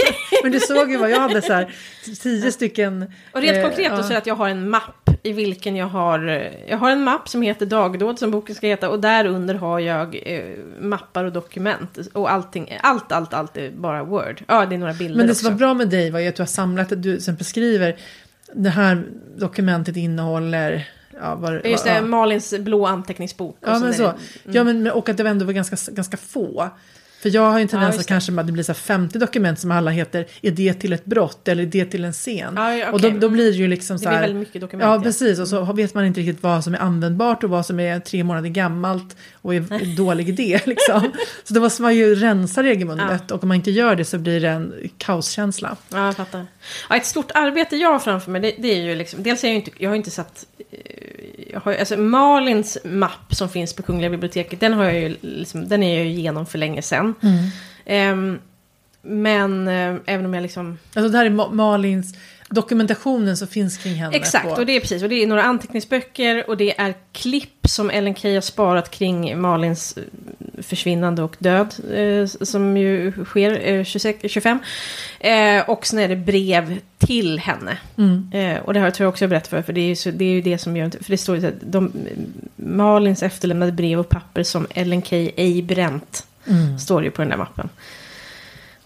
[0.42, 1.74] Men du såg ju vad jag hade så här,
[2.22, 3.12] tio stycken...
[3.32, 3.96] och rent eh, konkret ja.
[3.96, 6.90] då så är det att jag har en mapp i vilken jag har, jag har
[6.90, 10.44] en mapp som heter dagdåd som boken ska heta och där under har jag eh,
[10.80, 14.42] mappar och dokument och allting, allt, allt, allt är bara Word.
[14.48, 16.36] Ja, det är några bilder Men det som var bra med dig var ju att
[16.36, 17.96] du har samlat, att du till exempel skriver
[18.52, 19.04] det här
[19.36, 20.88] dokumentet innehåller
[21.20, 22.02] Ja, var, Just det, ja.
[22.02, 23.56] Malins blå anteckningsbok.
[23.62, 24.02] och Ja, men så.
[24.02, 24.14] det-
[24.52, 26.68] Ja, men- och att det ändå var ganska, ganska få.
[27.24, 28.08] För jag har ju en tendens just att det.
[28.08, 31.04] kanske att det blir så här 50 dokument som alla heter Är det till ett
[31.04, 32.52] brott eller är det till en scen?
[32.56, 34.20] Ja, ja, Och då, då blir det ju liksom Det så blir här.
[34.22, 34.84] väldigt mycket dokument.
[34.88, 35.38] Ja, precis.
[35.38, 38.24] Och så vet man inte riktigt vad som är användbart och vad som är tre
[38.24, 40.60] månader gammalt och är en dålig idé.
[40.66, 41.12] Liksom.
[41.44, 44.40] Så då måste man ju rensa regelbundet och om man inte gör det så blir
[44.40, 45.76] det en kaoskänsla.
[45.92, 46.46] Ja, jag fattar.
[46.90, 49.22] Ja, ett stort arbete jag har framför mig, det, det är ju liksom...
[49.22, 49.70] Dels är jag ju inte...
[49.78, 50.44] Jag har inte satt...
[50.70, 50.78] eh,
[51.52, 55.68] Jag har, alltså Malins mapp som finns på Kungliga biblioteket, den har jag ju liksom,
[55.68, 57.14] Den är jag ju igenom för länge sedan.
[57.84, 58.38] Ehm,
[59.02, 60.78] men eh, även om jag liksom...
[60.94, 62.14] Alltså det här är Ma- Malins
[62.48, 64.16] dokumentationen som finns kring henne.
[64.16, 65.02] Exakt, på- och det är precis.
[65.02, 69.40] Och det är några anteckningsböcker och det är klipp som Ellen Key har sparat kring
[69.40, 70.02] Malins eh,
[70.62, 71.74] försvinnande och död.
[71.94, 74.58] Eh, som ju sker eh, 26, 25.
[75.20, 77.78] Eh, och sen är det brev till henne.
[77.98, 78.30] Mm.
[78.32, 80.10] Eh, och det här tror jag också jag berättat för, för det är ju, så,
[80.10, 80.90] det, är ju det som gör...
[80.90, 81.92] För det står ju att de,
[82.56, 86.26] Malins efterlämnade brev och papper som Ellen Key ej bränt.
[86.46, 86.78] Mm.
[86.78, 87.68] Står ju på den där mappen.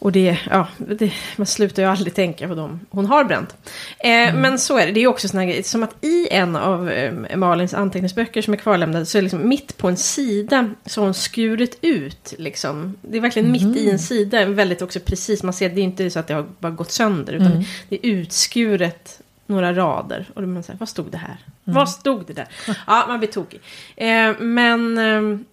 [0.01, 3.57] Och det, ja, det, man slutar ju aldrig tänka på dem hon har bränt.
[3.99, 6.57] Eh, Men så är det, det är ju också såna grejer, som att i en
[6.57, 10.71] av eh, Malins anteckningsböcker som är kvarlämnade så är det liksom mitt på en sida
[10.87, 12.95] så har hon skurit ut liksom.
[13.03, 16.11] Det är verkligen mitt i en sida, väldigt också precis, man ser det är inte
[16.11, 20.27] så att det har bara gått sönder utan det är utskuret några rader.
[20.35, 21.37] Och man säger, vad stod det här?
[21.65, 22.49] Vad stod det där?
[22.87, 23.61] Ja, man blir tokig.
[23.97, 25.45] Eh, men...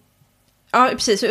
[0.70, 1.24] Ja, precis.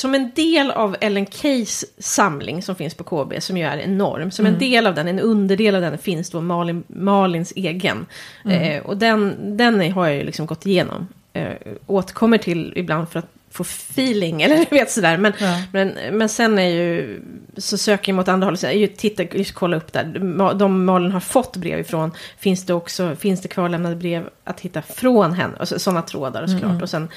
[0.00, 4.30] Som en del av Ellen Keys samling som finns på KB, som ju är enorm.
[4.30, 8.06] Som en del av den, en underdel av den, finns då Malin, Malins egen.
[8.44, 11.08] Eh, och den, den har jag ju liksom gått igenom.
[11.32, 11.52] Eh,
[11.86, 15.16] återkommer till ibland för att få feeling, eller du vet sådär.
[15.16, 15.62] Men, Ja.
[15.72, 17.20] men, men sen är ju,
[17.56, 18.60] så söker jag mot andra hållet.
[18.60, 20.04] Så jag titta, just kolla upp där.
[20.54, 24.82] De Malin har fått brev ifrån, finns det också, finns det kvarlämnade brev att hitta
[24.82, 25.66] från henne?
[25.66, 26.82] Sådana trådar såklart.
[26.82, 27.08] Och sen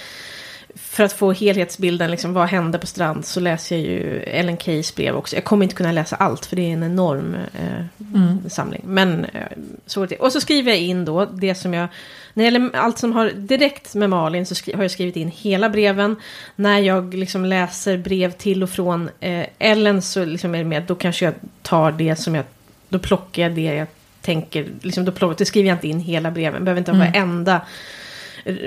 [0.76, 4.96] för att få helhetsbilden, liksom, vad hände på strand, så läser jag ju Ellen Keys
[4.96, 5.36] brev också.
[5.36, 8.82] Jag kommer inte kunna läsa allt, för det är en enorm eh, samling.
[8.86, 9.42] Men eh,
[9.86, 10.16] så det.
[10.16, 11.88] Och så skriver jag in då det som jag...
[12.34, 15.32] När det gäller allt som har direkt med Malin så skri- har jag skrivit in
[15.36, 16.16] hela breven.
[16.56, 20.84] När jag liksom läser brev till och från eh, Ellen så liksom är det med,
[20.84, 22.46] då kanske jag tar det som jag...
[22.90, 23.88] Då plockar jag det jag
[24.22, 26.66] tänker, liksom då, plockar, då skriver jag inte in hela breven.
[26.66, 27.62] Behöver inte ha varenda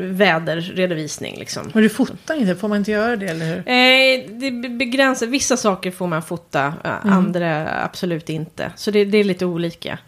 [0.01, 1.71] väderredovisning liksom.
[1.75, 3.59] Men du fotar inte, får man inte göra det eller hur?
[3.59, 8.73] Eh, det be- begränsar, vissa saker får man fota, eh, andra absolut inte.
[8.77, 9.99] Så det, det är lite olika.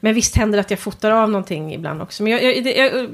[0.00, 2.22] Men visst händer det att jag fotar av någonting ibland också.
[2.22, 3.08] Men jag, jag, det, jag,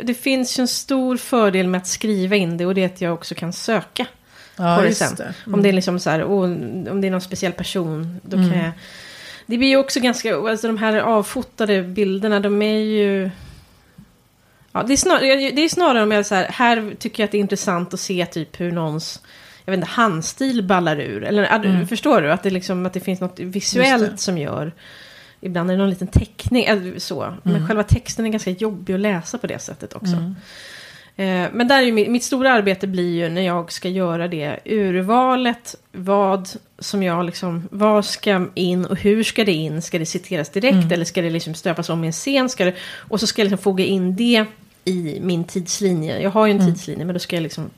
[0.00, 3.00] det finns ju en stor fördel med att skriva in det och det är att
[3.00, 4.06] jag också kan söka
[4.56, 5.14] Ja, på det sen.
[5.16, 5.34] det.
[5.52, 6.44] Om det är liksom så här, oh,
[6.90, 8.70] om det är någon speciell person, då kan jag...
[9.46, 13.30] Det blir ju också ganska, alltså de här avfotade bilderna, de är ju...
[14.74, 15.20] Ja, det är, snar,
[15.52, 18.00] det är snarare om jag så här, här tycker jag att det är intressant att
[18.00, 19.22] se typ hur någons,
[19.64, 21.24] jag vet inte, handstil ballar ur.
[21.24, 22.32] Eller du- förstår du?
[22.32, 24.72] Att det, liksom, att det finns något visuellt som gör,
[25.40, 27.34] ibland är det någon liten teckning, eller så.
[27.42, 30.12] Men själva texten är ganska jobbig att läsa på det sättet också.
[31.16, 34.28] Eh, Men där är ju mitt, mitt stora arbete blir ju när jag ska göra
[34.28, 35.76] det urvalet.
[35.92, 39.82] Vad som jag liksom, vad ska in och hur ska det in?
[39.82, 42.48] Ska det citeras direkt eller ska det liksom stöpas om i en scen?
[42.48, 42.74] Ska det,
[43.08, 44.44] och så ska jag liksom foga in det
[44.84, 46.20] i min tidslinje.
[46.20, 47.70] Jag har ju en tidslinje men då ska jag liksom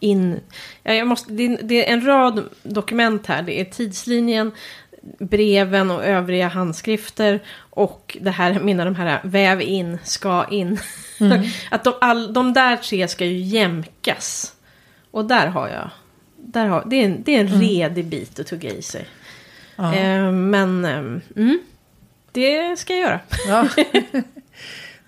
[0.00, 0.40] in...
[0.82, 3.42] Ja, jag måste, det, är, det är en rad dokument här.
[3.42, 4.52] Det är tidslinjen,
[5.18, 7.40] breven och övriga handskrifter.
[7.56, 10.78] Och det här, mina de här väv in, ska in.
[11.70, 14.54] att de, all, de där tre ska ju jämkas.
[15.10, 15.90] Och där har jag...
[16.36, 19.06] Där har, det, är en, det är en redig bit att tugga i sig.
[19.76, 19.94] Ja.
[19.94, 20.98] Eh, men eh,
[21.36, 21.60] mm,
[22.32, 23.20] det ska jag göra.
[23.48, 23.68] Ja.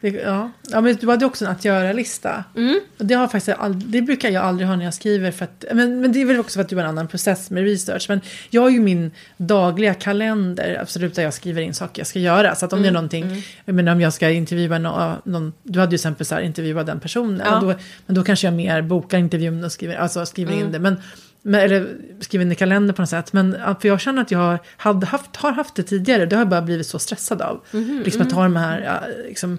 [0.05, 0.51] Det, ja.
[0.71, 2.45] ja, men du hade också en att göra-lista.
[2.57, 2.81] Mm.
[2.99, 5.31] Och det, har faktiskt ald- det brukar jag aldrig ha när jag skriver.
[5.31, 7.51] För att, men, men det är väl också för att du har en annan process
[7.51, 8.07] med research.
[8.09, 12.19] Men jag har ju min dagliga kalender, absolut, där jag skriver in saker jag ska
[12.19, 12.55] göra.
[12.55, 15.81] Så att om det är någonting, jag menar om jag ska intervjua någon, någon du
[15.81, 17.43] hade ju exempel så här, intervjua den personen.
[17.45, 17.61] Ja.
[17.61, 17.75] Då,
[18.07, 20.79] men då kanske jag mer bokar intervjun och skriver, alltså skriver in det.
[20.79, 20.97] Men,
[21.43, 21.89] men, eller
[22.21, 23.33] skriver in i kalender på något sätt.
[23.33, 26.27] Men för jag känner att jag har, hade haft, har haft det tidigare.
[26.27, 27.61] Det har jag bara blivit så stressad av.
[28.05, 29.59] liksom att ha de här, liksom,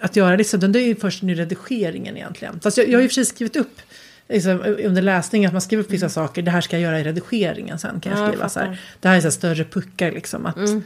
[0.00, 0.56] att göra det.
[0.56, 2.60] Det är ju först nu redigeringen egentligen.
[2.60, 3.80] Fast jag, jag har ju för sig skrivit upp
[4.28, 6.42] liksom, under läsningen att man skriver upp vissa saker.
[6.42, 8.80] Det här ska jag göra i redigeringen sen kan jag Ja, jag skriva så här.
[9.00, 10.46] Det här är så här större puckar liksom.
[10.46, 10.78] Att, Eh,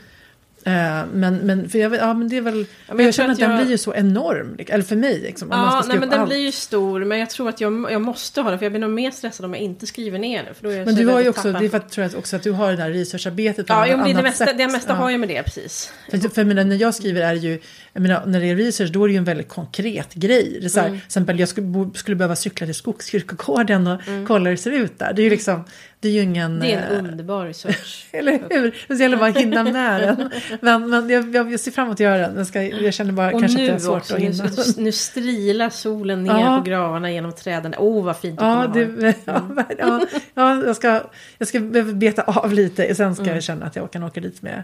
[1.12, 3.34] men, men, för jag, ja, men det är väl, men men jag, jag känner att,
[3.34, 5.20] att den jag- blir ju så enorm, eller för mig.
[5.20, 6.28] Liksom, man Ja, ska nej, men den allt.
[6.28, 7.04] blir ju stor.
[7.04, 8.58] Men jag tror att jag, jag måste ha det.
[8.58, 10.54] För jag blir nog mer stressad om jag inte skriver ner det.
[10.54, 11.58] För då är jag Men du har ju också, tappa.
[11.58, 13.86] det är för att, tror jag också att du har det där researcharbetet på Ja,
[13.86, 14.58] jo, det, det mesta, sätt.
[14.58, 14.96] det mesta Ja.
[14.96, 15.92] har ju med det precis.
[16.10, 17.60] För, för jag menar, när jag skriver är det ju,
[17.92, 20.58] jag menar, när det är research då är det ju en väldigt konkret grej.
[20.60, 21.00] Det är så här, Mm.
[21.00, 24.98] Till exempel jag skulle, skulle behöva cykla till Skogskyrkogården och kolla hur det ser ut
[24.98, 25.12] där.
[25.12, 25.64] Det är ju liksom,
[26.04, 26.52] det är ju ingen...
[26.52, 26.60] Mm.
[26.60, 28.06] Det är en eh, underbar research.
[28.12, 28.74] Eller hur?
[28.88, 30.30] Det gäller bara att hinna med den.
[30.60, 32.36] Men, men jag, jag, ser fram emot att göra den.
[32.36, 34.44] Jag, ska, jag känner bara Och kanske att det är svårt också, att hinna.
[34.44, 36.58] nu, nu strilar solen ner Ja.
[36.64, 37.74] på gravarna genom träden.
[37.78, 39.42] Åh, oh, vad fint du Ja, kommer ha det, ja,
[39.78, 41.00] ja, ja, jag, ska,
[41.38, 41.60] jag ska
[41.94, 42.94] beta av lite.
[42.94, 43.34] Sen ska Mm.
[43.34, 44.62] jag känna att jag kan åka dit med,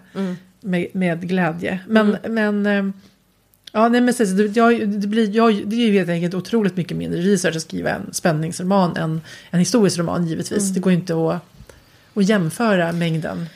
[0.61, 1.80] med, med glädje.
[1.88, 2.34] Men, Mm.
[2.34, 2.93] men ehm,
[3.73, 4.31] Ja, nej, men precis.
[4.31, 7.62] Det, jag, det, blir, jag, det är ju helt enkelt otroligt mycket mindre research att
[7.62, 10.62] skriva en spänningsroman än en historisk roman givetvis.
[10.62, 10.75] Mm.
[10.75, 11.43] Det går ju inte att,
[12.14, 13.47] att jämföra mängden.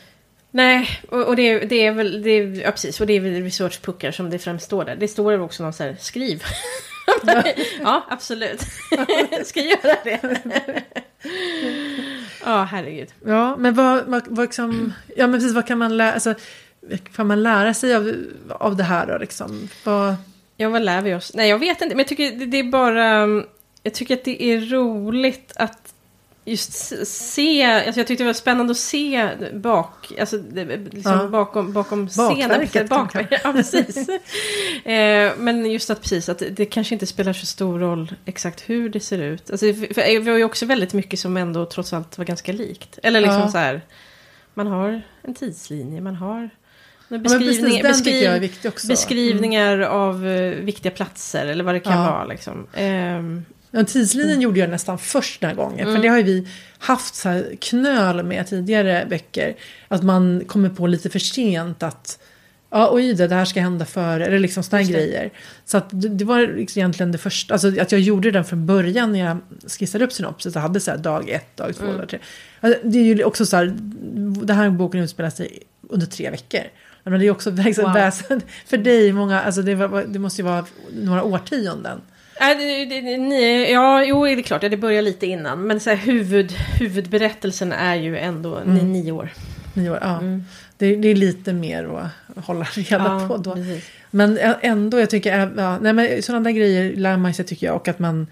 [0.50, 3.42] Nej, och, och det, det är väl, det är, ja precis, och det är väl
[3.42, 4.96] researchpuckar som det främst står där.
[4.96, 6.42] Det står väl också någon så här, skriv.
[7.80, 8.60] ja, absolut.
[9.44, 10.42] Ska göra det?
[12.44, 13.08] Ja, herregud.
[13.26, 16.34] Ja, men vad, vad, vad, liksom, ja, men precis, vad kan man lära alltså,
[17.16, 18.14] kan man lära sig av,
[18.48, 19.18] av det här då?
[19.18, 19.68] Liksom?
[19.84, 20.14] Vad,
[20.56, 21.32] Ja, vad lär vi oss?
[21.34, 23.26] Nej, jag vet inte, men jag tycker det, är bara...
[23.82, 25.94] Jag tycker att det är roligt att
[26.44, 26.72] just
[27.08, 27.64] se...
[27.64, 30.12] Alltså jag tyckte det var spännande att se bak...
[30.20, 30.36] Alltså
[30.90, 31.28] liksom Ja.
[31.28, 32.68] bakom, bakom scenen.
[32.88, 34.08] Bakverket, ja, precis.
[34.84, 38.88] eh, men just att precis, att det kanske inte spelar så stor roll exakt hur
[38.88, 39.50] det ser ut.
[39.50, 42.98] Alltså, för vi har ju också väldigt mycket som ändå trots allt var ganska likt.
[43.02, 43.48] Eller liksom Ja.
[43.48, 43.80] så här...
[44.54, 46.50] Man har en tidslinje, man har...
[47.14, 52.10] ja, men precis, beskriv, beskrivningar av eh, viktiga platser eller vad det kan Ja.
[52.10, 52.24] vara.
[52.24, 52.66] Liksom.
[52.74, 53.44] Ehm,
[53.76, 55.94] Ja, tidslinjen gjorde jag nästan först den här gången.
[55.94, 56.48] För det har ju vi
[56.78, 59.54] haft så här knöl med tidigare böcker.
[59.88, 62.18] Att man kommer på lite för sent att
[62.70, 64.26] ja, oj det, det här ska hända före.
[64.26, 64.82] Eller liksom det.
[64.82, 65.30] grejer.
[65.64, 67.54] Så att det, det var liksom egentligen det första.
[67.54, 69.38] Alltså att jag gjorde den från början när jag
[69.78, 70.56] skissade upp synopsis.
[70.56, 72.18] Och hade så här dag ett, dag två, dag tre.
[72.60, 73.74] Alltså, det är ju också så här.
[74.44, 76.62] Den här boken utspelar sig under tre veckor.
[77.04, 77.92] Men det är också liksom Wow.
[77.94, 79.12] väsen för dig.
[79.12, 82.00] Många, alltså det, var, det måste ju vara några årtionden.
[82.40, 85.66] nej, det, det, det, ni, ja, jo, det är klart, det börjar lite innan.
[85.66, 89.28] Men så här, huvud, huvudberättelsen är ju ändå ni, nio år.
[89.74, 90.20] Nio år, ja.
[90.78, 93.54] Det, det är lite mer att hålla reda Ja, på då.
[93.54, 93.84] precis.
[94.10, 97.66] Men ändå, jag tycker, äh, ja, nej, men sådana där grejer lär man sig tycker
[97.66, 97.76] jag.
[97.76, 98.26] Och att man,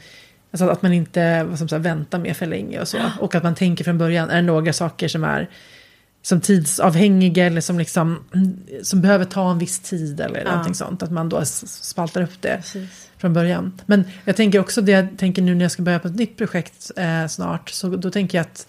[0.51, 2.99] alltså att man inte vad som här, väntar med för länge och så.
[3.21, 5.49] Och att man tänker från början, är det några saker som är
[6.23, 8.25] som tidsavhängiga eller som, liksom,
[8.83, 10.51] som behöver ta en viss tid eller Ja.
[10.51, 11.03] någonting sånt.
[11.03, 13.09] Att man då spaltar upp det Precis.
[13.19, 13.81] från början.
[13.87, 16.37] Men jag tänker också det jag tänker nu när jag ska börja på ett nytt
[16.37, 17.71] projekt eh, snart.
[17.71, 18.67] Så då tänker jag att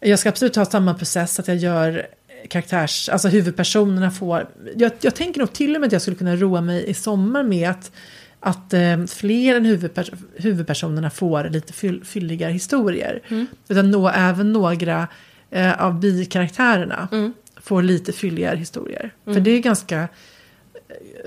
[0.00, 1.40] jag ska absolut ha samma process.
[1.40, 2.06] Att jag gör
[2.48, 4.48] karaktärs, alltså huvudpersonerna får.
[4.76, 7.42] Jag, jag tänker nog till och med att jag skulle kunna roa mig i sommar
[7.42, 7.92] med att,
[8.40, 13.46] att eh, fler än huvudpers huvudpersonerna får lite fyll, fylligare historier.
[13.68, 15.08] Utan nå, även några
[15.52, 17.32] eh, av bikaraktärerna Mm.
[17.62, 19.10] får lite fylligare historier.
[19.24, 20.08] För det är ganska eh,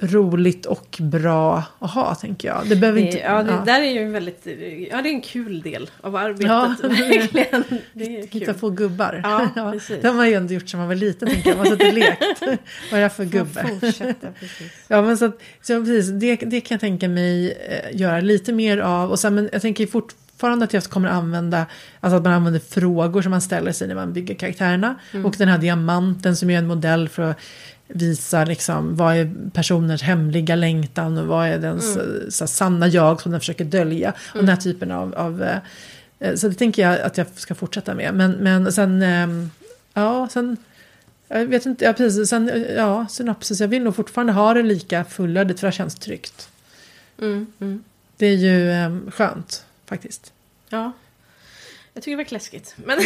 [0.07, 2.69] roligt och bra att ha, tänker jag.
[2.69, 3.17] Det behöver inte...
[3.17, 3.63] ja, det ja.
[3.65, 4.45] där är ju en väldigt,
[4.91, 6.47] ja det är en kul del av arbetet.
[6.47, 6.76] Ja.
[6.84, 7.63] verkligen.
[7.93, 8.53] Det är Hitta kul.
[8.53, 9.21] få gubbar.
[9.55, 10.01] Ja, precis.
[10.01, 11.57] Det har man ju ändå gjort som man var liten, tänker jag.
[11.57, 12.21] Man satt och lekt.
[12.91, 13.69] Vad är här för gubbe?
[14.88, 18.53] Ja, men så, att, så precis, det, det kan jag tänka mig eh, göra lite
[18.53, 19.11] mer av.
[19.11, 19.86] Och sen, men jag tänker
[20.36, 21.65] fortfarande att jag kommer använda,
[21.99, 24.95] alltså att man använder frågor som man ställer sig när man bygger karaktärerna.
[25.11, 25.25] Mm.
[25.25, 27.38] Och den här diamanten som är en modell för att
[27.88, 32.31] visa liksom, vad är personens hemliga längtan och vad är dens Mm.
[32.31, 34.13] så, sanna jag som den försöker dölja.
[34.33, 35.57] Och den här typen av, av eh,
[36.19, 38.13] eh, så det tänker jag att jag ska fortsätta med.
[38.13, 39.51] Men, men sen, ehm,
[39.93, 40.57] ja, sen
[41.27, 44.63] jag vet inte, ja precis, sen, eh, ja, synopsis, jag vill nog fortfarande ha det
[44.63, 46.49] lika fullödigt för det känns tryggt.
[47.21, 47.83] Mm, mm.
[48.17, 50.33] Det är ju eh, skönt faktiskt.
[50.69, 50.91] Ja.
[51.95, 52.75] Jag tycker det var läskigt.
[52.86, 52.99] Men...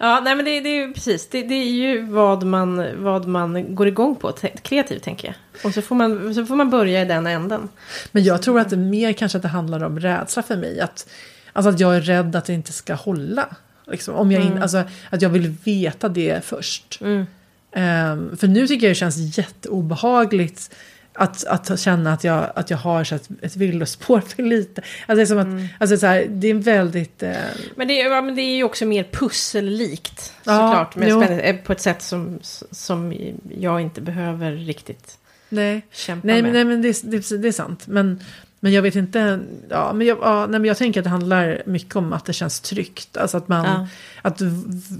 [0.00, 1.28] ja, nej men det, det är ju precis.
[1.28, 5.36] Det, det är ju vad man, vad man går igång på kreativt tänker jag.
[5.64, 7.68] Och så får, man, så får man börja i den änden.
[8.12, 10.80] Men jag tror att det mer kanske att det handlar om rädsla för mig.
[10.80, 11.08] Att,
[11.52, 13.56] alltså att jag är rädd att det inte ska hålla.
[13.86, 16.98] Liksom, om jag in, alltså, att jag vill veta det först.
[17.00, 17.26] Mm.
[17.72, 20.74] Ehm, för nu tycker jag det känns jätteobehagligt
[21.14, 24.82] att, att känna att jag, att jag har så ett, ett villospår för lite.
[25.06, 27.22] Alltså det är som att, alltså så här, det är en väldigt...
[27.22, 27.32] Eh,
[27.76, 30.32] Men det, är- ja, men det är ju också mer pussellikt.
[30.44, 30.92] Ja, Såklart.
[30.92, 32.38] Spänning, eh, på ett sätt som,
[32.70, 33.14] som
[33.58, 35.86] jag inte behöver riktigt nej.
[35.90, 36.52] kämpa Nej, med.
[36.52, 37.86] nej, men det, det, det är sant.
[37.86, 38.20] Men,
[38.60, 39.40] men jag vet inte.
[39.70, 42.32] Ja, men jag, ja, nej, men jag tänker att det handlar mycket om att det
[42.32, 43.16] känns tryggt.
[43.16, 43.88] Alltså att man, Ja.
[44.22, 44.40] att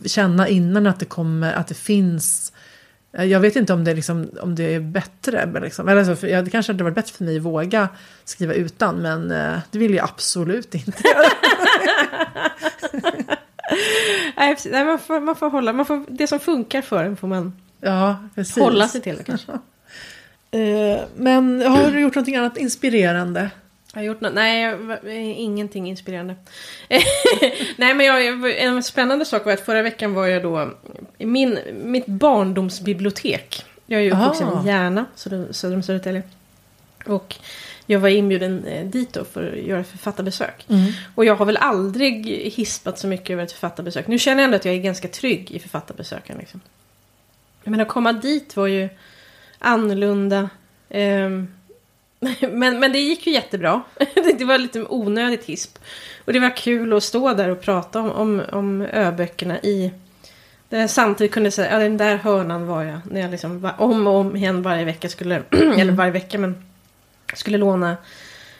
[0.07, 2.53] känna innan att det kommer, att det finns
[3.19, 5.47] Jag vet inte om det, liksom, om det är bättre.
[5.47, 7.89] Men liksom, eller alltså, det kanske hade varit bättre för mig att våga
[8.25, 9.03] skriva utan.
[9.03, 11.29] Men eh, det vill jag absolut inte göra.
[14.71, 17.53] Nej, man, får, man får hålla, man får, det som funkar för en får man
[17.81, 18.57] Ja, precis.
[18.63, 19.53] hålla sig till kanske.
[20.51, 23.51] Eh, men har du gjort någonting annat inspirerande?
[23.95, 24.65] Jag har gjort något, nej,
[25.05, 26.35] eh, ingenting inspirerande.
[27.77, 30.71] nej, men jag, en spännande sak var att förra veckan var jag då
[31.19, 33.65] i min, mitt barndomsbibliotek.
[33.87, 36.23] Jag är ju uppvuxen i Järna, söder om Södertälje.
[37.07, 37.37] Och
[37.87, 40.67] jag var inbjuden eh, dit då för att göra författarbesök.
[41.15, 44.07] Och jag har väl aldrig hispat så mycket över ett författarbesök.
[44.07, 46.39] Nu känner jag ändå att jag är ganska trygg i författarbesöken.
[46.39, 46.61] Liksom.
[47.65, 48.89] Men att komma dit var ju
[49.59, 50.51] annorlunda.
[50.89, 51.49] Ehm,
[52.53, 53.83] men, men det gick ju jättebra.
[54.39, 55.79] det var lite onödigt hisp.
[56.25, 59.93] Och det var kul att stå där och prata om, om, om öböckerna i...
[60.69, 63.01] Där jag samtidigt kunde säga, ja den där hörnan var jag.
[63.11, 66.65] När jag liksom va- om och om igen varje vecka skulle, eller varje vecka men
[67.35, 67.97] skulle låna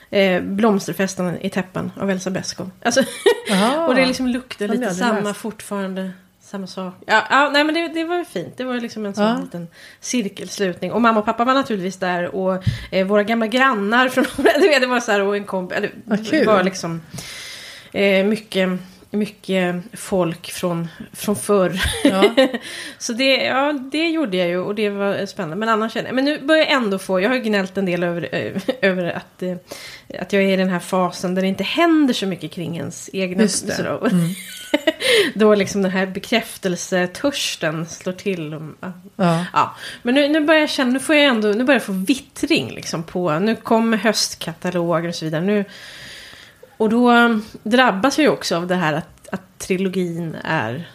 [0.09, 2.71] eh, Blomsterfesten i täppen av Elsa Beskow.
[2.81, 2.99] Alltså,
[3.87, 5.39] och det liksom luktar lite samma läst.
[5.39, 6.11] fortfarande.
[6.45, 6.93] Samma sak.
[7.05, 8.57] Ja, ja nej men det, det var ju fint.
[8.57, 9.37] Det var liksom en sån Ja.
[9.41, 9.67] liten
[9.99, 10.91] cirkelslutning.
[10.91, 12.35] Och mamma och pappa var naturligtvis där.
[12.35, 14.25] Och eh, våra gamla grannar från...
[14.79, 15.77] det var så här och en kompis.
[16.31, 17.01] Det var liksom
[17.93, 18.69] eh, mycket,
[19.15, 21.81] mycket folk från, från förr.
[22.03, 22.35] Ja.
[22.97, 25.55] Så det, ja, det gjorde jag ju och det var spännande.
[25.55, 27.85] Men annars känner jag, men nu börjar jag ändå få, jag har ju gnällt en
[27.85, 29.55] del över, eh, över att, eh,
[30.19, 33.09] att jag är i den här fasen där det inte händer så mycket kring ens
[33.13, 33.41] egna...
[33.41, 33.73] Just det.
[33.73, 33.99] sådär.
[35.35, 38.59] Då liksom den här bekräftelsetörsten slår till.
[39.15, 39.45] Ja.
[39.53, 41.91] Ja, men nu, nu börjar jag känna, nu får jag ändå, nu börjar jag få
[41.91, 45.41] vittring liksom på, nu kommer höstkataloger och så vidare.
[45.41, 45.65] Nu,
[46.77, 50.87] och då drabbas jag ju också av det här att, att trilogin är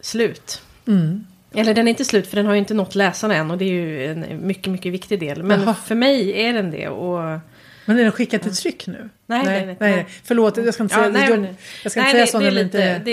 [0.00, 0.62] slut.
[0.86, 1.26] Mm.
[1.54, 3.64] Eller den är inte slut för den har ju inte nått läsarna än och det
[3.64, 5.42] är ju en mycket, mycket viktig del.
[5.42, 5.74] Men Jaha.
[5.74, 7.38] för mig är den det och...
[7.84, 9.08] Men är den skickad till tryck nu?
[9.26, 10.06] Nej, nej, nej, nej, nej.
[10.24, 11.54] Förlåt, jag ska inte säga, Ja, nej, jag,
[11.84, 12.98] jag ska Nej, inte säga det, det är lite, inte...
[13.04, 13.12] det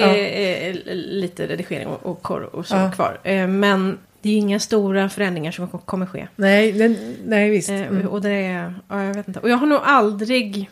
[0.69, 2.91] är lite redigering och, och korr och så Ja.
[2.91, 3.19] kvar.
[3.23, 6.27] Eh, Men det är ju inga stora förändringar som kommer ske.
[6.35, 7.69] Nej, den, nej, visst.
[7.69, 8.07] Eh, Mm.
[8.07, 9.39] Och det är, ja, jag vet inte.
[9.39, 10.69] Och jag har nog aldrig,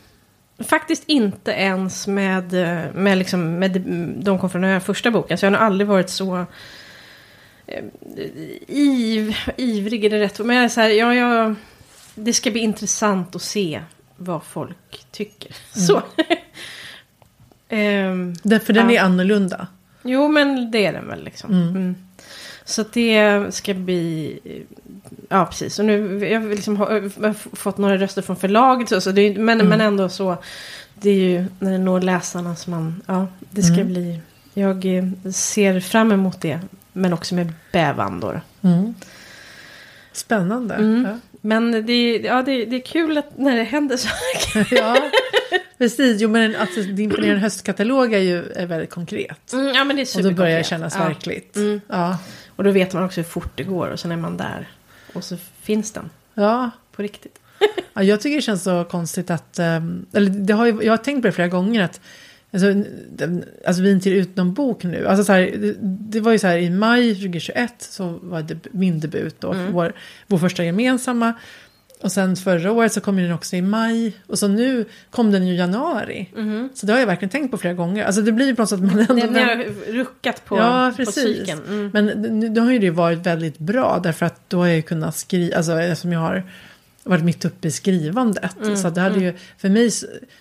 [0.60, 3.82] faktiskt inte ens med, eh, med, liksom, med
[4.24, 6.46] De kom från den här första boken, så jag har nog aldrig varit så
[7.68, 7.84] eh,
[8.68, 10.40] iv, ivrig, är det rätt?
[10.40, 11.56] Men jag är så här, ja, jag,
[12.16, 13.82] det ska bli intressant att se
[14.18, 15.56] vad folk tycker.
[15.88, 16.02] Så.
[17.70, 19.00] Ehm, Den, för den ja.
[19.00, 19.68] är annorlunda.
[20.04, 21.52] Jo, men det är den väl liksom.
[21.52, 21.68] Mm.
[21.68, 21.96] Mm.
[22.66, 24.40] Så det ska bli...
[25.30, 25.80] Ja, precis.
[25.80, 28.90] Och nu jag har liksom har, jag fått några röster från förlaget.
[28.90, 29.68] Så, så det är, men, Mm.
[29.70, 30.38] men ändå så.
[31.02, 33.02] Det är ju när det når läsarna som man...
[33.06, 33.88] Ja, det ska Mm.
[33.88, 34.20] bli...
[34.54, 36.60] Jag eh, ser fram emot det.
[36.94, 38.34] Men också med bävan då.
[38.62, 38.94] Mm.
[40.12, 40.76] Spännande.
[40.76, 41.06] Mm.
[41.10, 41.20] Ja.
[41.42, 44.68] Men det, är- ja, det, det är kul att när det händer saker.
[44.78, 44.98] ja,
[45.78, 46.22] precis.
[46.22, 49.54] Jo, men alltså, din imponerande höstkatalog är ju är väldigt konkret.
[49.54, 51.04] Mm, ja, men det är Och då börjar det kännas ja.
[51.04, 51.56] verkligt.
[51.56, 51.82] Mm.
[51.88, 52.18] Ja.
[52.56, 53.88] Och då vet man också hur fort det går.
[53.90, 54.68] Och sen är man där.
[55.16, 56.72] Och så finns den Ja.
[56.92, 57.40] på riktigt.
[57.94, 59.60] ja, jag tycker det känns så konstigt att...
[59.60, 62.02] ehm, eller det har ju, jag har tänkt på det flera gånger att...
[62.54, 62.74] Alltså,
[63.68, 65.08] alltså vin till utom bok nu.
[65.08, 68.58] Alltså så här, det, det var ju så här i maj 2021 så var det
[68.72, 69.54] min debut då.
[69.54, 69.72] Mm.
[69.74, 69.94] Vår,
[70.28, 71.34] vår första gemensamma.
[72.02, 74.14] Och sen förra året så kom den också i maj.
[74.28, 76.30] Och så nu kom den ju i januari.
[76.74, 78.06] Så det har jag verkligen tänkt på flera gånger.
[78.06, 79.14] Alltså det blir ju på något sätt att man ändå...
[79.14, 81.16] Ni, ni har ruckat på, Ja, på precis.
[81.16, 81.60] psyken.
[81.68, 81.90] Mm.
[81.94, 82.06] Men
[82.40, 85.16] nu, då har ju det varit väldigt bra därför att då har jag ju kunnat
[85.16, 86.44] skriva, alltså eftersom jag har
[87.06, 88.58] varit mitt uppe i skrivandet.
[88.62, 89.90] Mm, Så det hade ju, för mig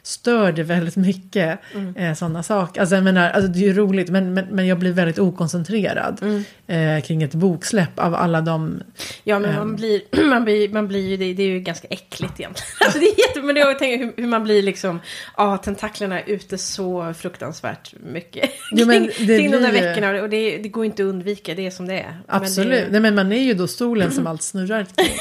[0.02, 1.96] stör det väldigt mycket Mm.
[1.96, 2.80] eh, sådana saker.
[2.80, 6.18] Alltså jag menar, alltså det är ju roligt men, men, men jag blir väldigt okoncentrerad
[6.22, 6.44] Mm.
[6.98, 8.82] eh, kring ett boksläpp av alla de...
[9.24, 9.56] Ja, men Ehm.
[9.56, 10.00] man blir,
[10.30, 12.54] man blir, man blir ju, det, det är ju ganska äckligt egentligen.
[12.80, 15.00] Alltså det är jätte, men jag tänker hur, hur man blir liksom,
[15.36, 18.50] ja, tentaklerna är ute så fruktansvärt mycket.
[18.72, 21.06] Jo, men kring, det kring de där blir veckorna och det, det går inte att
[21.08, 22.10] undvika, det är som det är.
[22.10, 25.06] Men Absolut, det, nej men man är ju då stolen som allt snurrar kring.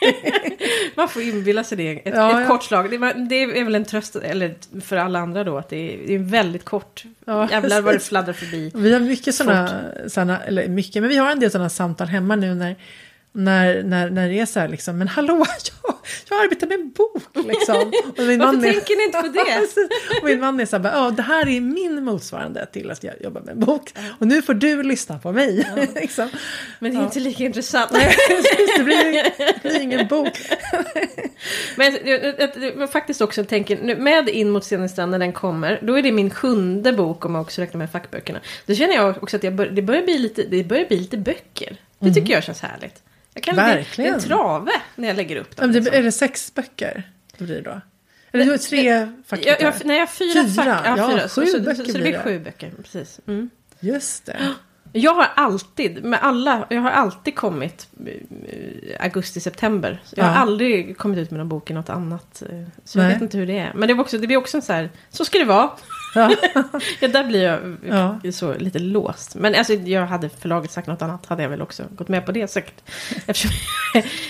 [0.94, 2.46] man får inbilla sig det, ett, Ja, ett ja.
[2.46, 2.90] kort slag.
[2.90, 2.98] Det,
[3.28, 6.18] det är väl en tröst, eller för alla andra då, att det är, det är
[6.18, 7.04] väldigt kort.
[7.24, 8.70] Ja, Jävlar vad det fladdrar förbi.
[8.74, 12.36] Vi har mycket sådana, såna, eller mycket, men vi har en del sådana samtal hemma
[12.36, 12.76] nu när,
[13.32, 15.46] när, när, när det är så här liksom, men hallå,
[15.82, 15.94] jag,
[16.30, 17.92] jag arbetar med en bok liksom.
[18.18, 19.28] Och min Varför man är- tänker ni inte på
[20.16, 20.18] det?
[20.22, 23.14] och min man är så här, ja det här är min motsvarande till att jag
[23.22, 23.94] jobbar med en bok.
[24.18, 25.68] Och nu får du lyssna på mig.
[25.94, 26.28] liksom.
[26.78, 27.90] Men det är inte lika intressant.
[28.76, 30.32] det, blir, det blir ingen bok.
[31.76, 31.98] Men
[32.78, 36.12] jag faktiskt också tänker, nu, med In mot Stenstrand när den kommer, då är det
[36.12, 38.40] min sjunde bok om man också räknar med fackböckerna.
[38.66, 41.16] Då känner jag också att jag bör, det, börjar bli lite, det börjar bli lite
[41.16, 41.76] böcker.
[42.00, 43.02] Det tycker jag känns härligt.
[43.34, 44.14] Jag kan, det- Det är Verkligen.
[44.14, 45.72] en trave när jag lägger upp dem.
[45.72, 45.98] det, liksom.
[45.98, 47.02] är det sex böcker
[47.38, 47.80] det blir då?
[48.32, 50.52] Eller har tre fack jag, jag, nej, jag har fyra, Fyra?
[50.76, 50.86] fack.
[50.86, 51.20] Ja, Ja, fyra.
[51.22, 52.22] sju så, så, böcker så, så det blir det.
[52.22, 52.72] sju böcker.
[52.82, 53.20] Precis.
[53.26, 53.50] Mm.
[53.80, 54.36] Just det.
[54.92, 60.02] Jag har alltid, med alla, jag har alltid kommit eh, augusti-september.
[60.16, 60.38] Jag har Ja.
[60.38, 62.42] aldrig kommit ut med någon bok i något annat.
[62.42, 63.12] eh, Så jag Nej.
[63.12, 63.72] vet inte hur det är.
[63.74, 65.70] Men det, var också, det blir också en så här, så ska det vara.
[66.14, 66.34] Ja.
[67.00, 68.32] Ja, där blir jag Ja.
[68.32, 69.34] så lite låst.
[69.34, 72.32] Men alltså, jag hade förlaget sagt något annat hade jag väl också gått med på
[72.32, 72.82] det säkert.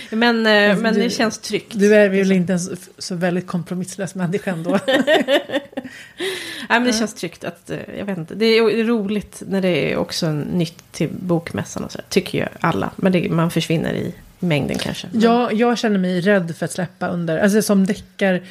[0.09, 1.71] Men Alltså, men du- det känns tryggt.
[1.75, 4.79] Du är väl inte en så, så väldigt kompromisslös människa ändå?
[4.87, 8.35] Nej, men det känns tryggt att, eh, jag vet inte.
[8.35, 11.99] Det är roligt när det är också nytt till bokmässan och så.
[12.09, 12.91] Tycker ju alla.
[12.95, 15.07] Men det, man försvinner i mängden kanske.
[15.11, 15.21] Men-
[15.57, 18.41] jag, känner mig rädd för att släppa under, alltså som deckar,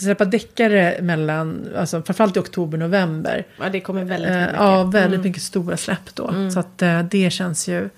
[0.00, 3.46] släppa deckare mellan, alltså framförallt i oktober, november.
[3.60, 4.54] Ja, det kommer väldigt Eh, mycket.
[4.56, 5.22] ja, väldigt Mm.
[5.28, 6.28] mycket stora släpp då.
[6.28, 6.50] Mm.
[6.50, 7.88] Så att eh, det känns ju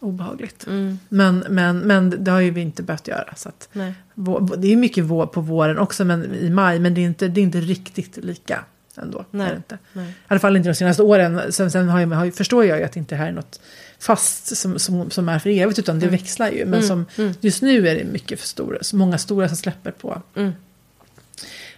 [0.00, 0.66] obehagligt.
[0.66, 3.34] Mm, Men, men, men det har ju vi inte behövt göra.
[3.36, 3.94] Så att, nej.
[4.14, 7.28] vå- det är mycket vår på våren också men, i maj, men det är inte,
[7.28, 8.64] det är inte riktigt lika
[8.96, 9.24] ändå.
[9.30, 9.46] Nej.
[9.46, 9.78] Är det inte.
[9.92, 10.10] nej.
[10.10, 11.40] I alla fall inte de senaste åren.
[11.52, 13.60] Sen, sen har jag, har, förstår jag ju att det inte här är något
[14.00, 16.64] fast som, som, som är för evigt utan det växlar ju.
[16.64, 17.34] Men Mm, som, mm.
[17.40, 20.52] just nu är det mycket för stora, så många stora som släpper på Mm.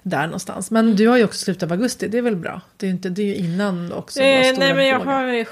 [0.03, 0.71] där någonstans.
[0.71, 2.61] Men du har ju också slutet av augusti, det är väl bra?
[2.77, 4.21] Det är ju, inte, det är ju innan också.
[4.21, 4.25] Eh,
[4.59, 5.21] nej, men jag frågorna.
[5.21, 5.45] har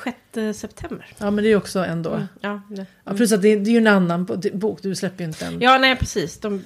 [0.53, 1.07] 6 september.
[1.19, 2.11] Ja, men det är ju också ändå.
[2.11, 2.27] Mm.
[2.41, 2.87] Ja, det.
[3.05, 5.47] Ja, plus att det, det är ju en annan bo- bok, du släpper ju inte
[5.47, 5.61] en.
[5.61, 6.39] ja, nej precis.
[6.39, 6.63] De,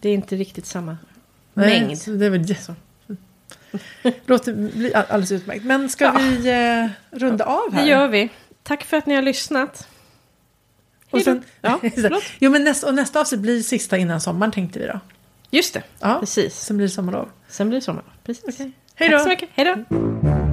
[0.00, 0.96] det är inte riktigt samma
[1.54, 1.98] Nej, mängd.
[1.98, 2.74] så Det är väl Så.
[4.26, 5.64] låter bli all- alldeles utmärkt.
[5.64, 6.18] Men ska Ja.
[6.18, 7.82] vi eh, runda av här?
[7.82, 8.28] Det gör vi.
[8.66, 9.88] Tack för att ni har lyssnat.
[11.10, 11.80] Och sen, Ja,
[12.38, 15.00] jo, men nästa, och nästa avsnitt blir sista innan sommaren tänkte vi då.
[15.50, 16.54] Just det, Ja, precis.
[16.54, 17.28] sen blir det sommarlov.
[17.48, 18.04] Sen blir det sommar.
[18.24, 18.58] Precis.
[18.58, 19.18] Hej Tack då!
[19.18, 19.48] så mycket.
[19.52, 20.45] Hej då!